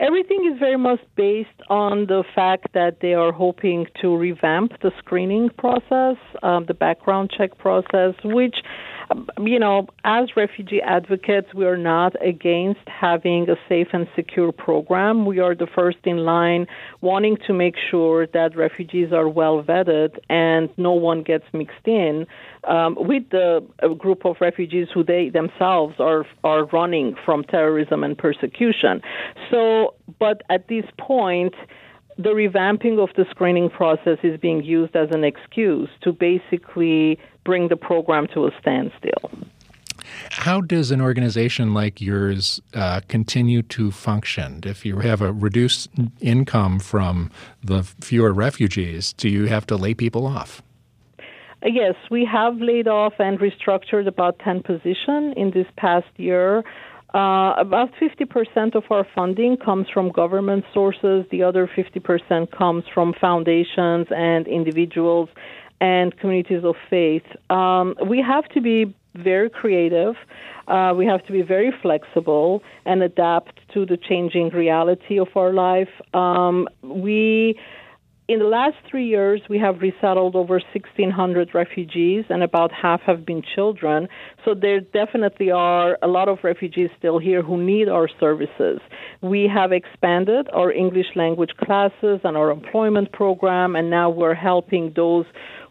[0.00, 4.90] Everything is very much based on the fact that they are hoping to revamp the
[4.98, 8.56] screening process, um, the background check process, which
[9.38, 15.26] you know, as refugee advocates, we are not against having a safe and secure program.
[15.26, 16.66] We are the first in line
[17.00, 22.26] wanting to make sure that refugees are well vetted and no one gets mixed in
[22.64, 23.66] um, with the
[23.98, 29.00] group of refugees who they themselves are are running from terrorism and persecution.
[29.50, 31.54] So, but at this point,
[32.22, 37.18] the revamping of the screening process is being used as an excuse to basically
[37.50, 39.28] bring the program to a standstill.
[40.30, 44.60] How does an organization like yours uh, continue to function?
[44.64, 47.28] If you have a reduced income from
[47.64, 50.62] the fewer refugees, do you have to lay people off?
[51.18, 51.24] Uh,
[51.80, 56.62] yes, we have laid off and restructured about 10 positions in this past year.
[57.12, 61.26] Uh, about 50% of our funding comes from government sources.
[61.32, 65.28] The other 50% comes from foundations and individuals
[65.80, 67.24] and communities of faith.
[67.48, 70.14] Um, we have to be very creative.
[70.68, 75.52] Uh, we have to be very flexible and adapt to the changing reality of our
[75.52, 75.88] life.
[76.14, 77.58] Um, we
[78.30, 83.26] in the last three years, we have resettled over 1,600 refugees, and about half have
[83.26, 84.06] been children.
[84.44, 88.78] So there definitely are a lot of refugees still here who need our services.
[89.20, 94.92] We have expanded our English language classes and our employment program, and now we're helping
[94.94, 95.26] those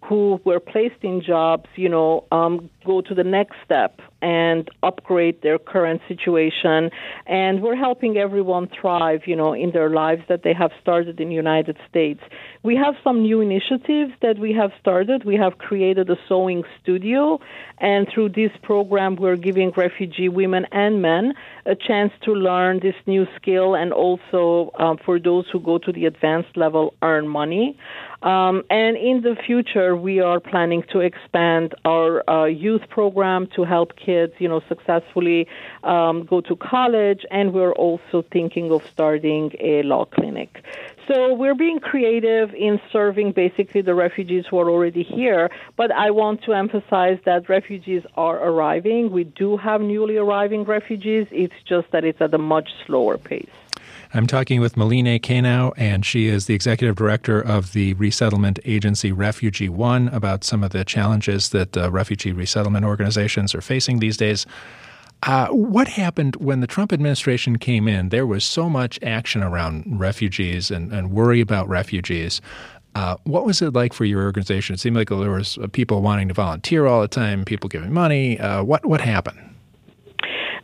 [0.10, 5.40] who were placed in jobs, you know, um, go to the next step and upgrade
[5.44, 6.90] their current situation.
[7.28, 11.30] And we're helping everyone thrive, you know, in their lives that they have started in
[11.30, 12.22] the United States.
[12.64, 15.26] We have some new initiatives that we have started.
[15.26, 17.40] We have created a sewing studio,
[17.78, 21.34] and through this program, we're giving refugee women and men
[21.68, 25.92] a chance to learn this new skill and also um, for those who go to
[25.94, 27.78] the advanced level earn money.
[28.22, 33.64] Um, and in the future, we are planning to expand our uh, youth program to
[33.64, 35.48] help kids, you know, successfully
[35.84, 37.26] um, go to college.
[37.32, 40.64] And we're also thinking of starting a law clinic.
[41.08, 45.50] So we're being creative in serving basically the refugees who are already here.
[45.76, 49.12] But I want to emphasize that refugees are arriving.
[49.12, 51.26] We do have newly arriving refugees.
[51.32, 53.50] It's just that it's at a much slower pace.
[54.12, 59.12] I'm talking with Melineh Kano, and she is the executive director of the resettlement agency
[59.12, 64.18] Refugee One about some of the challenges that uh, refugee resettlement organizations are facing these
[64.18, 64.48] days.
[65.24, 68.10] Uh, what happened when the Trump administration came in?
[68.10, 72.42] There was so much action around refugees and, and worry about refugees.
[72.96, 74.74] Uh, what was it like for your organization?
[74.74, 77.94] It seemed like there was uh, people wanting to volunteer all the time, people giving
[77.94, 78.40] money.
[78.40, 79.49] Uh, what what happened?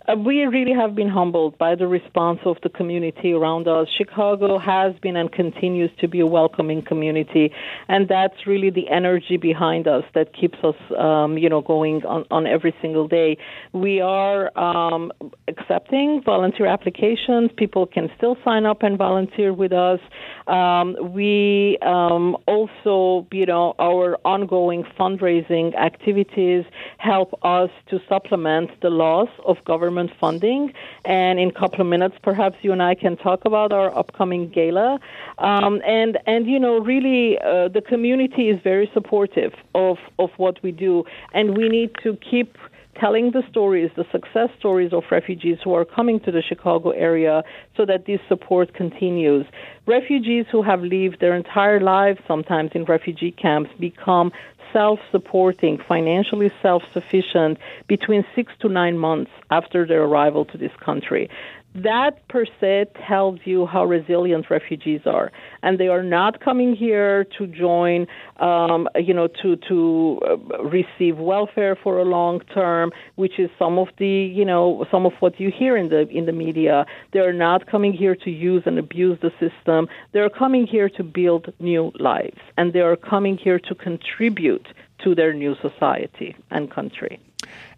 [0.07, 3.87] Uh, we really have been humbled by the response of the community around us.
[3.97, 7.51] Chicago has been and continues to be a welcoming community,
[7.87, 12.23] and that's really the energy behind us that keeps us, um, you know, going on,
[12.29, 13.37] on every single day.
[13.73, 15.11] We are um,
[15.47, 17.49] accepting volunteer applications.
[17.57, 19.99] People can still sign up and volunteer with us.
[20.45, 26.63] Um, we um, also, you know, our ongoing fundraising activities
[26.99, 30.73] help us to supplement the loss of government funding.
[31.05, 34.49] And in a couple of minutes, perhaps you and I can talk about our upcoming
[34.49, 34.99] gala.
[35.37, 40.61] Um, and and you know, really, uh, the community is very supportive of of what
[40.63, 41.03] we do,
[41.33, 42.57] and we need to keep
[42.99, 47.43] telling the stories, the success stories of refugees who are coming to the Chicago area
[47.75, 49.45] so that this support continues.
[49.85, 54.31] Refugees who have lived their entire lives, sometimes in refugee camps, become
[54.73, 60.71] self supporting, financially self sufficient between six to nine months after their arrival to this
[60.83, 61.29] country
[61.75, 67.25] that per se tells you how resilient refugees are, and they are not coming here
[67.37, 68.07] to join,
[68.39, 73.77] um, you know, to to uh, receive welfare for a long term, which is some
[73.77, 76.85] of the, you know, some of what you hear in the in the media.
[77.11, 79.87] They are not coming here to use and abuse the system.
[80.13, 84.67] They are coming here to build new lives, and they are coming here to contribute
[85.03, 87.19] to their new society and country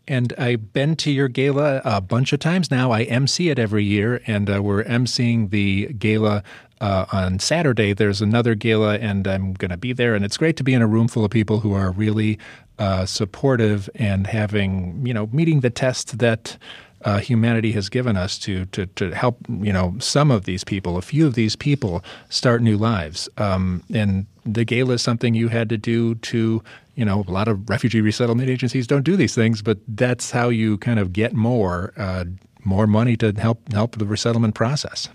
[0.08, 2.92] and I've been to your gala a bunch of times now.
[2.92, 6.44] I MC it every year, and uh, we're emceeing the gala
[6.80, 10.14] uh, on Saturday, there's another gala, and I'm going to be there.
[10.16, 12.38] And it's great to be in a room full of people who are really
[12.78, 16.58] uh, supportive and having, you know, meeting the test that
[17.04, 20.98] uh, humanity has given us to, to to help you know some of these people,
[20.98, 23.30] a few of these people, start new lives.
[23.38, 26.64] Um, and the gala is something you had to do to
[26.98, 30.50] you know a lot of refugee resettlement agencies don't do these things, but that's how
[30.50, 32.26] you kind of get more uh,
[32.66, 35.08] more money to help help the resettlement process.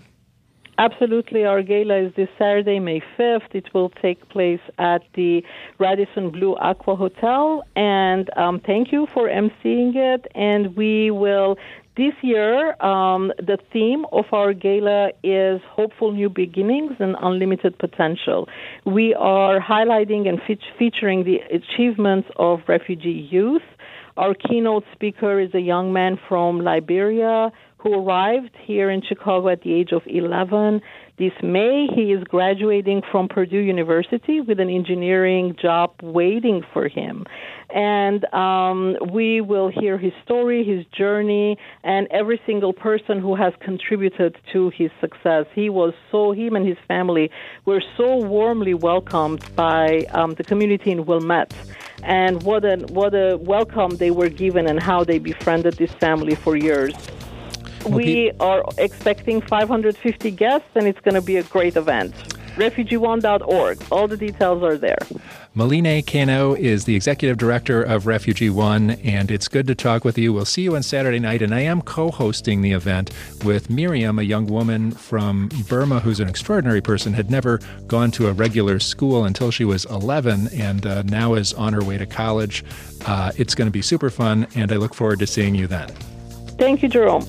[0.79, 1.45] Absolutely.
[1.45, 3.53] Our gala is this Saturday, May 5th.
[3.53, 5.43] It will take place at the
[5.77, 7.63] Radisson Blu Aqua Hotel.
[7.75, 10.25] And um, thank you for emceeing it.
[10.33, 11.57] And we will,
[11.95, 18.49] this year, um, the theme of our gala is Hopeful New Beginnings and Unlimited Potential.
[18.83, 23.61] We are highlighting and fe- featuring the achievements of refugee youth.
[24.17, 27.51] Our keynote speaker is a young man from Liberia
[27.83, 30.81] who arrived here in Chicago at the age of 11.
[31.19, 37.25] This May, he is graduating from Purdue University with an engineering job waiting for him.
[37.75, 43.53] And um, we will hear his story, his journey, and every single person who has
[43.59, 45.45] contributed to his success.
[45.53, 47.29] He was so, him and his family
[47.65, 51.53] were so warmly welcomed by um, the community in Wilmette.
[52.01, 56.35] And what a, what a welcome they were given and how they befriended this family
[56.35, 56.93] for years
[57.85, 62.13] we are expecting 550 guests, and it's going to be a great event.
[62.55, 63.83] RefugeeOne.org.
[63.91, 64.99] All the details are there.
[65.55, 70.17] Melineh Kano is the executive director of Refugee One, and it's good to talk with
[70.17, 70.33] you.
[70.33, 73.11] We'll see you on Saturday night, and I am co hosting the event
[73.43, 78.27] with Miriam, a young woman from Burma who's an extraordinary person, had never gone to
[78.27, 82.05] a regular school until she was 11, and uh, now is on her way to
[82.05, 82.63] college.
[83.05, 85.89] Uh, it's going to be super fun, and I look forward to seeing you then.
[86.57, 87.25] Thank you, Jerome.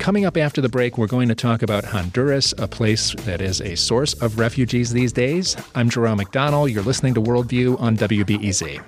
[0.00, 3.60] Coming up after the break, we're going to talk about Honduras, a place that is
[3.60, 5.54] a source of refugees these days.
[5.74, 6.72] I'm Jerome McDonnell.
[6.72, 8.80] You're listening to Worldview on WBEZ.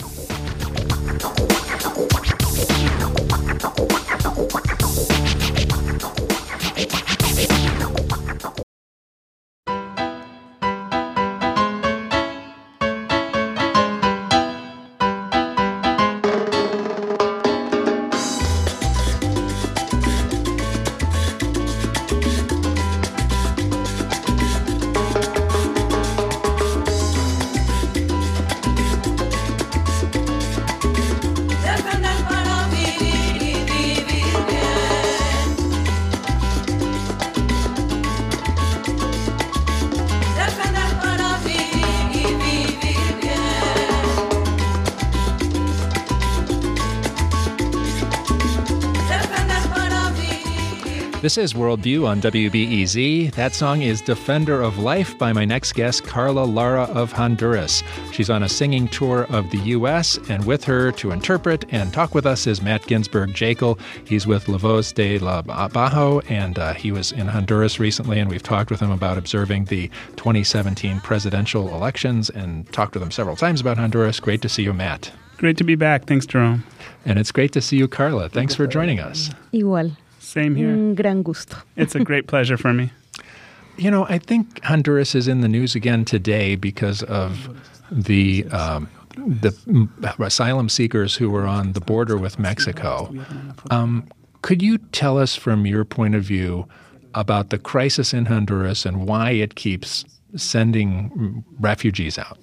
[51.32, 53.32] This is Worldview on WBEZ.
[53.32, 57.82] That song is Defender of Life by my next guest, Karla Lara of Honduras.
[58.12, 62.14] She's on a singing tour of the U.S., and with her to interpret and talk
[62.14, 63.80] with us is Matt Ginsberg-Jaeckle.
[64.04, 68.28] He's with La Voz de la Bajo, and uh, he was in Honduras recently, and
[68.28, 73.36] we've talked with him about observing the 2017 presidential elections and talked with him several
[73.36, 74.20] times about Honduras.
[74.20, 75.10] Great to see you, Matt.
[75.38, 76.04] Great to be back.
[76.04, 76.62] Thanks, Jerome.
[77.06, 78.28] And it's great to see you, Karla.
[78.28, 79.30] Thanks for joining us.
[79.54, 79.96] Igual.
[80.32, 80.70] Same here.
[80.70, 81.56] Un gran gusto.
[81.76, 82.90] it's a great pleasure for me.
[83.76, 87.50] You know, I think Honduras is in the news again today because of
[87.90, 89.52] the um, the
[90.18, 93.14] asylum seekers who were on the border with Mexico.
[93.70, 94.08] Um,
[94.40, 96.66] could you tell us, from your point of view,
[97.14, 102.38] about the crisis in Honduras and why it keeps sending refugees out?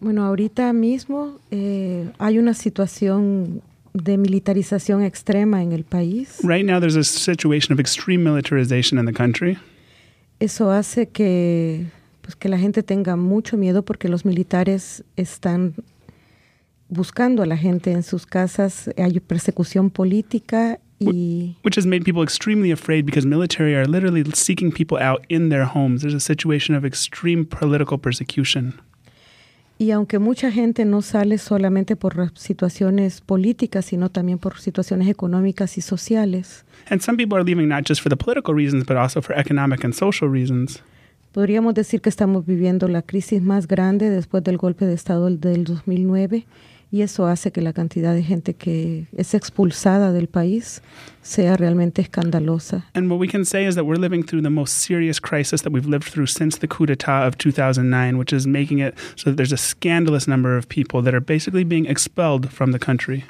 [0.00, 3.62] Bueno, ahorita mismo eh, hay una situación
[3.94, 6.38] de militarización extrema en el país.
[6.42, 9.58] Right now, there's a situation of extreme militarization in the country.
[10.40, 11.86] Eso hace que,
[12.22, 15.74] pues, que la gente tenga mucho miedo porque los militares están
[16.88, 18.90] buscando a la gente en sus casas.
[18.96, 24.72] Hay persecución política y which has made people extremely afraid because military are literally seeking
[24.72, 26.02] people out in their homes.
[26.02, 28.80] There's a situation of extreme political persecution.
[29.78, 35.78] Y aunque mucha gente no sale solamente por situaciones políticas, sino también por situaciones económicas
[35.78, 36.64] y sociales.
[36.90, 39.84] And some people are leaving not just for the political reasons, but also for economic
[39.84, 40.82] and social reasons.
[41.32, 45.64] Podríamos decir que estamos viviendo la crisis más grande después del golpe de Estado del
[45.64, 46.46] 2009
[46.90, 50.82] y eso hace que la cantidad de gente que es expulsada del país
[51.22, 52.84] sea realmente escandalosa.
[52.94, 55.72] And what we can say is that we're living through the most serious crisis that
[55.72, 59.36] we've lived through since the coup d'état of 2009, which is making it so that
[59.36, 63.24] there's a scandalous number of people that are basically being expelled from the country.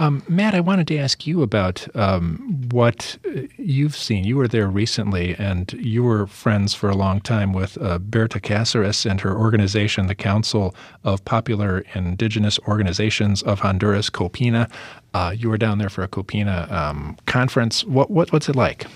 [0.00, 3.18] Um, Matt, I wanted to ask you about um, what
[3.58, 4.24] you've seen.
[4.24, 8.40] You were there recently, and you were friends for a long time with uh, Berta
[8.40, 10.74] Cáceres and her organization, the Council
[11.04, 14.70] of Popular Indigenous Organizations of Honduras, COPINH.
[15.12, 17.84] Uh, you were down there for a COPINH um, conference.
[17.84, 18.86] What, what, what's it like?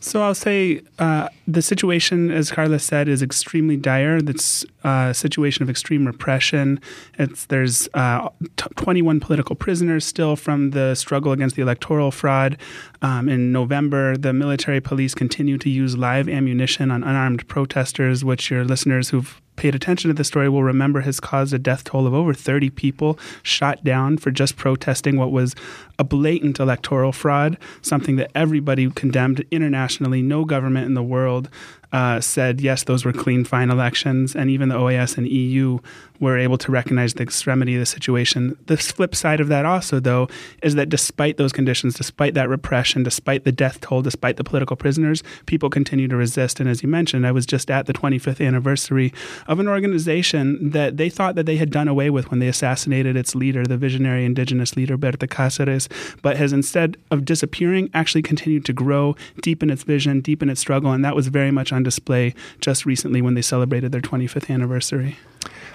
[0.00, 4.18] So I'll say uh, the situation, as Karla said, is extremely dire.
[4.18, 6.80] It's uh, a situation of extreme repression.
[7.18, 12.58] It's there's uh, t- 21 political prisoners still from the struggle against the electoral fraud.
[13.02, 18.50] Um, in November, the military police continue to use live ammunition on unarmed protesters, which
[18.50, 22.06] your listeners who've paid attention to the story will remember has caused a death toll
[22.06, 25.56] of over 30 people shot down for just protesting what was
[25.98, 30.22] a blatant electoral fraud, something that everybody condemned internationally.
[30.22, 31.50] No government in the world
[31.92, 34.36] uh, said, yes, those were clean, fine elections.
[34.36, 35.78] And even the OAS and EU
[36.20, 38.58] were able to recognize the extremity of the situation.
[38.66, 40.28] The flip side of that, also, though,
[40.62, 44.76] is that despite those conditions, despite that repression, despite the death toll, despite the political
[44.76, 46.60] prisoners, people continue to resist.
[46.60, 49.12] And as you mentioned, I was just at the 25th anniversary
[49.46, 53.16] of an organization that they thought that they had done away with when they assassinated
[53.16, 55.88] its leader, the visionary indigenous leader, Berta Cáceres,
[56.22, 60.92] but has instead of disappearing, actually continued to grow, deepen its vision, deepen its struggle.
[60.92, 65.16] And that was very much on display just recently when they celebrated their 25th anniversary.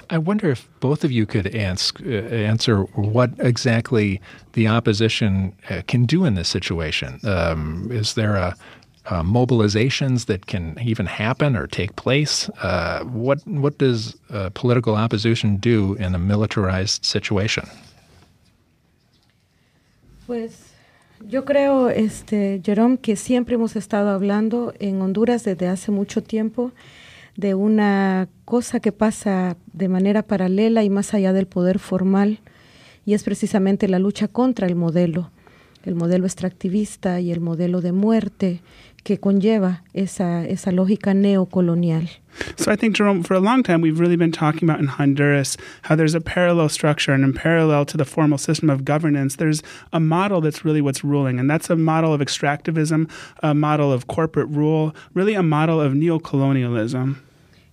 [0.09, 4.21] I wonder if both of you could ask, uh, answer what exactly
[4.53, 7.19] the opposition uh, can do in this situation.
[7.23, 8.55] Um, is there a
[9.05, 12.49] uh, mobilizations that can even happen or take place?
[12.61, 17.67] Uh, what what does uh, political opposition do in a militarized situation?
[20.25, 20.72] Pues
[21.28, 26.71] yo creo, este, Jerome, que siempre hemos estado hablando en Honduras desde hace mucho tiempo
[27.36, 32.39] de una cosa que pasa de manera paralela y más allá del poder formal,
[33.05, 35.32] y es precisamente la lucha contra el modelo,
[35.84, 38.61] el modelo extractivista y el modelo de muerte
[39.03, 42.09] que conlleva esa, esa lógica neocolonial.
[42.55, 45.55] So I think, Jerome, for a long time, we've really been talking about in Honduras
[45.83, 49.61] how there's a parallel structure, and in parallel to the formal system of governance, there's
[49.91, 53.09] a model that's really what's ruling, and that's a model of extractivism,
[53.43, 57.17] a model of corporate rule, really a model of neocolonialism.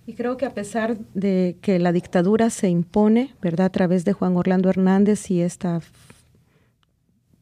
[0.07, 4.13] Y creo que a pesar de que la dictadura se impone, ¿verdad?, a través de
[4.13, 5.81] Juan Orlando Hernández y esta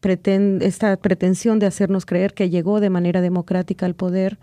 [0.02, 4.40] esta pretensión de hacernos creer que llegó de manera democrática al poder,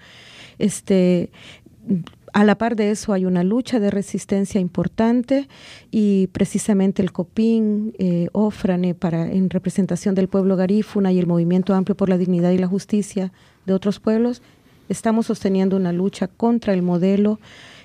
[0.58, 1.30] este,
[2.32, 5.48] a la par de eso hay una lucha de resistencia importante
[5.90, 11.74] y precisamente el COPIN, eh, OFRANE, para, en representación del pueblo garífuna y el Movimiento
[11.74, 13.32] Amplio por la Dignidad y la Justicia
[13.64, 14.42] de otros pueblos,
[14.90, 17.40] estamos sosteniendo una lucha contra el modelo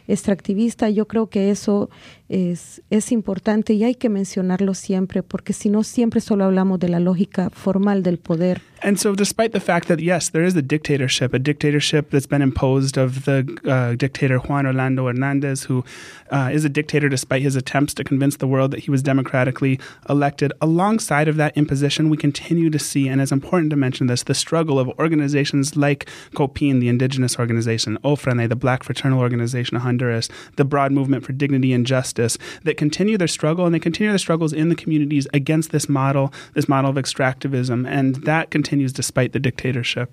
[0.07, 0.89] extractivista.
[0.89, 1.89] Yo creo que eso
[2.31, 6.87] es, es importante y hay que mencionarlo siempre, porque si no, siempre solo hablamos de
[6.87, 8.61] la lógica formal del poder.
[8.83, 12.41] And so, despite the fact that, yes, there is a dictatorship, a dictatorship that's been
[12.41, 15.83] imposed of the uh, dictator Juan Orlando Hernandez, who
[16.31, 19.79] uh, is a dictator despite his attempts to convince the world that he was democratically
[20.09, 24.23] elected, alongside of that imposition, we continue to see, and it's important to mention this,
[24.23, 29.83] the struggle of organizations like COPINH, the indigenous organization, OFRANEH, the Black Fraternal Organization of
[29.83, 32.20] Honduras, the Broad Movement for Dignity and Justice
[32.63, 36.33] that continue their struggle and they continue their struggles in the communities against this model,
[36.53, 40.11] this model of extractivism, and that continues despite the dictatorship.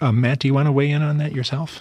[0.00, 1.80] Uh, Matt, do you want to weigh in on that yourself?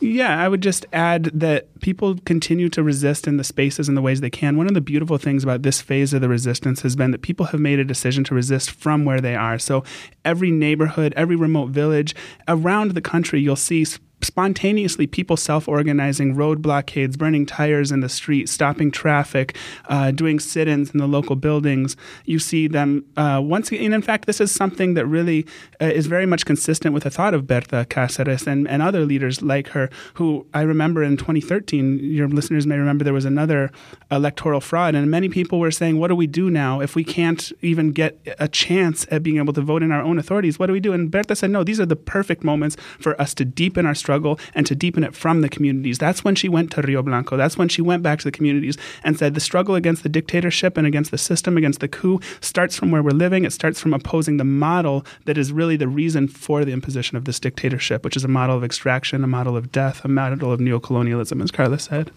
[0.00, 4.02] Yeah, I would just add that people continue to resist in the spaces and the
[4.02, 4.56] ways they can.
[4.56, 7.46] One of the beautiful things about this phase of the resistance has been that people
[7.46, 9.58] have made a decision to resist from where they are.
[9.58, 9.84] So
[10.24, 12.14] every neighborhood, every remote village
[12.48, 13.84] around the country, you'll see
[14.24, 19.56] spontaneously people self-organizing road blockades burning tires in the street stopping traffic
[19.88, 21.96] uh, doing sit-ins in the local buildings.
[22.24, 25.46] You see them uh, once again in fact this is something that really
[25.80, 29.42] uh, is very much consistent with the thought of Berta Cáceres and, and other leaders
[29.42, 33.70] like her who I remember in 2013 your listeners may remember there was another
[34.10, 37.52] electoral fraud and many people were saying what do we do now if we can't
[37.60, 40.58] even get a chance at being able to vote in our own authorities?
[40.58, 40.92] What do we do?
[40.92, 44.11] And Berta said no these are the perfect moments for us to deepen our struggle
[44.12, 45.96] struggle and to deepen it from the communities.
[45.96, 47.38] That's when she went to Rio Blanco.
[47.38, 50.76] That's when she went back to the communities and said the struggle against the dictatorship
[50.76, 53.46] and against the system, against the coup, starts from where we're living.
[53.46, 57.24] It starts from opposing the model that is really the reason for the imposition of
[57.24, 60.60] this dictatorship, which is a model of extraction, a model of death, a model of
[60.60, 62.10] neocolonialism, as Karla said.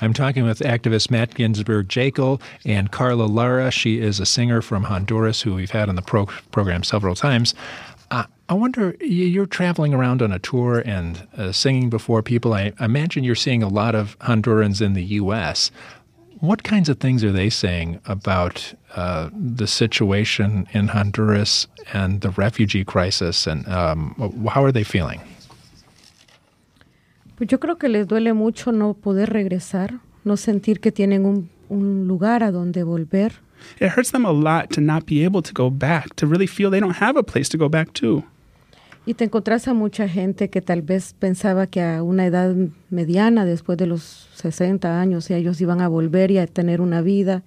[0.00, 3.70] I'm talking with activist Matt Ginsberg-Jaeckle and Karla Lara.
[3.70, 7.54] She is a singer from Honduras who we've had on the pro- program several times.
[8.10, 12.52] Uh, I wonder, you're traveling around on a tour and uh, singing before people.
[12.52, 15.70] I imagine you're seeing a lot of Hondurans in the U.S.
[16.40, 22.30] what kinds of things are they saying about uh, the situation in Honduras and the
[22.30, 24.14] refugee crisis, and um,
[24.52, 25.20] how are they feeling?
[27.36, 31.50] Pues yo creo que les duele mucho no poder regresar, no sentir que tienen un,
[31.68, 33.32] un lugar a donde volver.
[33.80, 36.70] It hurts them a lot to not be able to go back, to really feel
[36.70, 38.24] they don't have a place to go back to.
[39.06, 42.54] Y te encontrás a mucha gente que tal vez pensaba que a una edad
[42.88, 47.42] mediana, después de los 60 años, ellos iban a volver y a tener una vida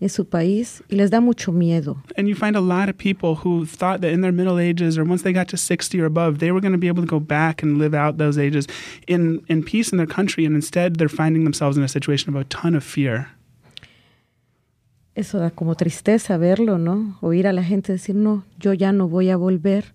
[0.00, 1.96] en su país y les da mucho miedo.
[2.16, 5.04] And you find a lot of people who thought that in their middle ages or
[5.04, 7.20] once they got to 60 or above, they were going to be able to go
[7.20, 8.66] back and live out those ages
[9.06, 10.44] in, in peace in their country.
[10.44, 13.30] And instead, they're finding themselves in a situation of a ton of fear.
[15.18, 17.18] Eso da como tristeza verlo, ¿no?
[17.22, 19.92] Oír a la gente decir, no, yo ya no voy a volver.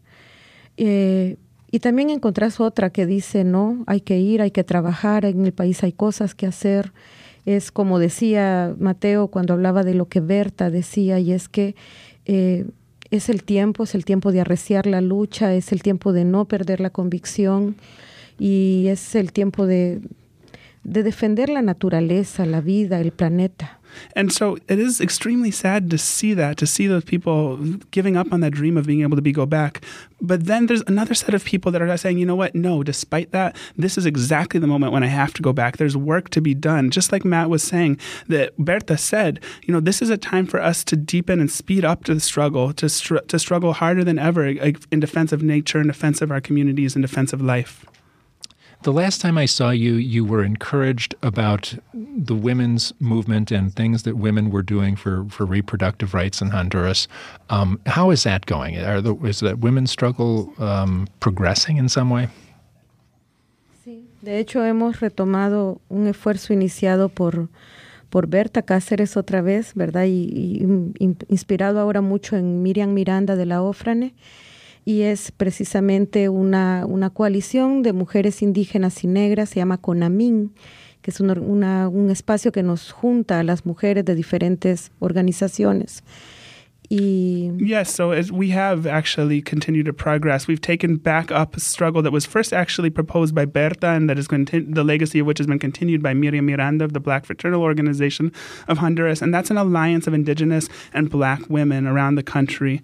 [0.75, 1.37] Eh,
[1.71, 5.53] y también encontrás otra que dice, no, hay que ir, hay que trabajar, en el
[5.53, 6.91] país hay cosas que hacer.
[7.45, 11.77] Es como decía Mateo cuando hablaba de lo que Berta decía, y es que
[12.25, 12.65] eh,
[13.09, 16.43] es el tiempo, es el tiempo de arreciar la lucha, es el tiempo de no
[16.49, 17.77] perder la convicción
[18.37, 20.01] y es el tiempo de,
[20.83, 23.79] de defender la naturaleza, la vida, el planeta.
[24.15, 27.57] And so it is extremely sad to see that, to see those people
[27.91, 29.83] giving up on that dream of being able to be go back.
[30.21, 32.55] But then there's another set of people that are saying, you know what?
[32.55, 35.77] No, despite that, this is exactly the moment when I have to go back.
[35.77, 36.91] There's work to be done.
[36.91, 40.61] Just like Matt was saying, that Berta said, you know, this is a time for
[40.61, 44.17] us to deepen and speed up to the struggle, to, str- to struggle harder than
[44.17, 47.85] ever in defense of nature, in defense of our communities, in defense of life.
[48.83, 54.03] The last time I saw you, you were encouraged about the women's movement and things
[54.03, 57.07] that women were doing for, for reproductive rights in Honduras.
[57.49, 58.75] Um, how is that going?
[58.75, 62.27] The, is that women's struggle um, progressing in some way?
[63.85, 67.47] Sí, de hecho hemos retomado un esfuerzo iniciado por,
[68.09, 70.03] por Berta Cáceres otra vez, ¿verdad?
[70.07, 70.59] Y,
[70.99, 74.13] y inspirado ahora mucho en Miriam Miranda de la OFRANEH
[74.85, 80.53] y es precisamente una, una coalición de mujeres indígenas y negras, se llama CONAMIN,
[81.01, 86.03] que es una, una, un espacio que nos junta a las mujeres de diferentes organizaciones.
[86.89, 90.47] Yes, so as we have actually continued to progress.
[90.47, 94.19] We've taken back up a struggle that was first actually proposed by Berta and that
[94.19, 97.63] is the legacy of which has been continued by Miriam Miranda of the Black Fraternal
[97.63, 98.31] Organization
[98.67, 99.23] of Honduras.
[99.23, 102.81] And that's an alliance of indigenous and black women around the country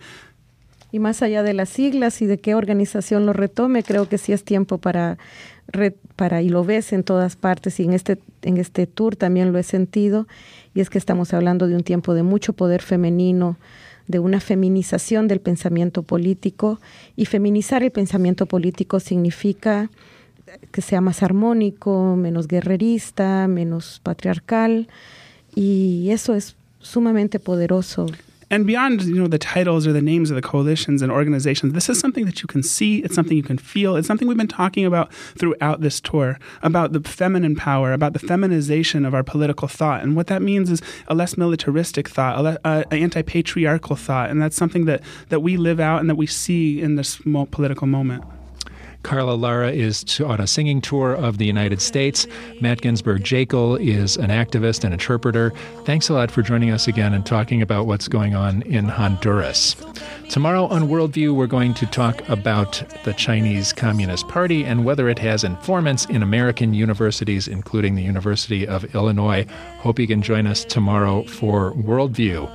[0.92, 4.34] y más allá de las siglas y de qué organización lo retome, creo que sí
[4.34, 5.18] es tiempo para,
[6.16, 9.60] para y lo ves en todas partes y en este, en este tour también lo
[9.60, 10.28] he sentido,
[10.74, 13.58] y es que estamos hablando de un tiempo de mucho poder femenino,
[14.08, 16.80] de una feminización del pensamiento político,
[17.16, 19.90] y feminizar el pensamiento político significa
[20.72, 24.88] que sea más armónico, menos guerrerista, menos patriarcal,
[25.54, 28.08] y eso es sumamente poderoso
[28.52, 31.90] and beyond, you know, the titles or the names of the coalitions and organizations, this
[31.90, 34.48] is something that you can see, it's something you can feel, it's something we've been
[34.48, 39.68] talking about throughout this tour, about the feminine power, about the feminization of our political
[39.68, 40.02] thought.
[40.02, 44.56] And what that means is a less militaristic thought, an uh, anti-patriarchal thought, and that's
[44.56, 47.22] something that, that we live out and that we see in this
[47.52, 48.24] political moment.
[49.04, 52.28] Karla Lara is on a singing tour of the United States.
[52.62, 55.52] Matt Ginsberg-Jaeckle is an activist and interpreter.
[55.86, 59.76] Thanks a lot for joining us again and talking about what's going on in Honduras.
[60.30, 65.18] Tomorrow on Worldview, we're going to talk about the Chinese Communist Party and whether it
[65.20, 69.46] has informants in American universities, including the University of Illinois.
[69.80, 72.54] Hope you can join us tomorrow for Worldview.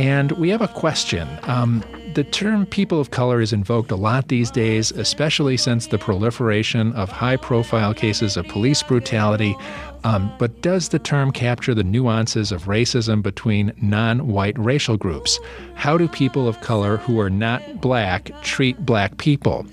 [0.00, 1.28] And we have a question.
[1.42, 1.84] Um,
[2.14, 6.94] the term people of color is invoked a lot these days, especially since the proliferation
[6.94, 9.54] of high profile cases of police brutality.
[10.02, 15.38] Um, but does the term capture the nuances of racism between non white racial groups?
[15.74, 19.66] How do people of color who are not black treat black people?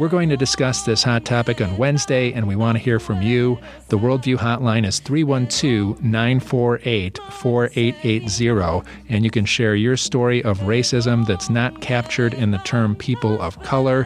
[0.00, 3.20] We're going to discuss this hot topic on Wednesday, and we want to hear from
[3.20, 3.58] you.
[3.88, 11.26] The Worldview hotline is 312 948 4880, and you can share your story of racism
[11.26, 14.04] that's not captured in the term people of color.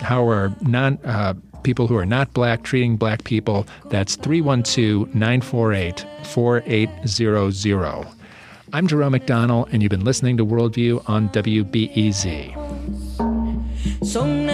[0.00, 3.68] How are non uh, people who are not black treating black people?
[3.84, 8.06] That's 312 948 4800.
[8.72, 12.56] I'm Jerome McDonnell, and you've been listening to Worldview on WBEZ.
[14.04, 14.49] son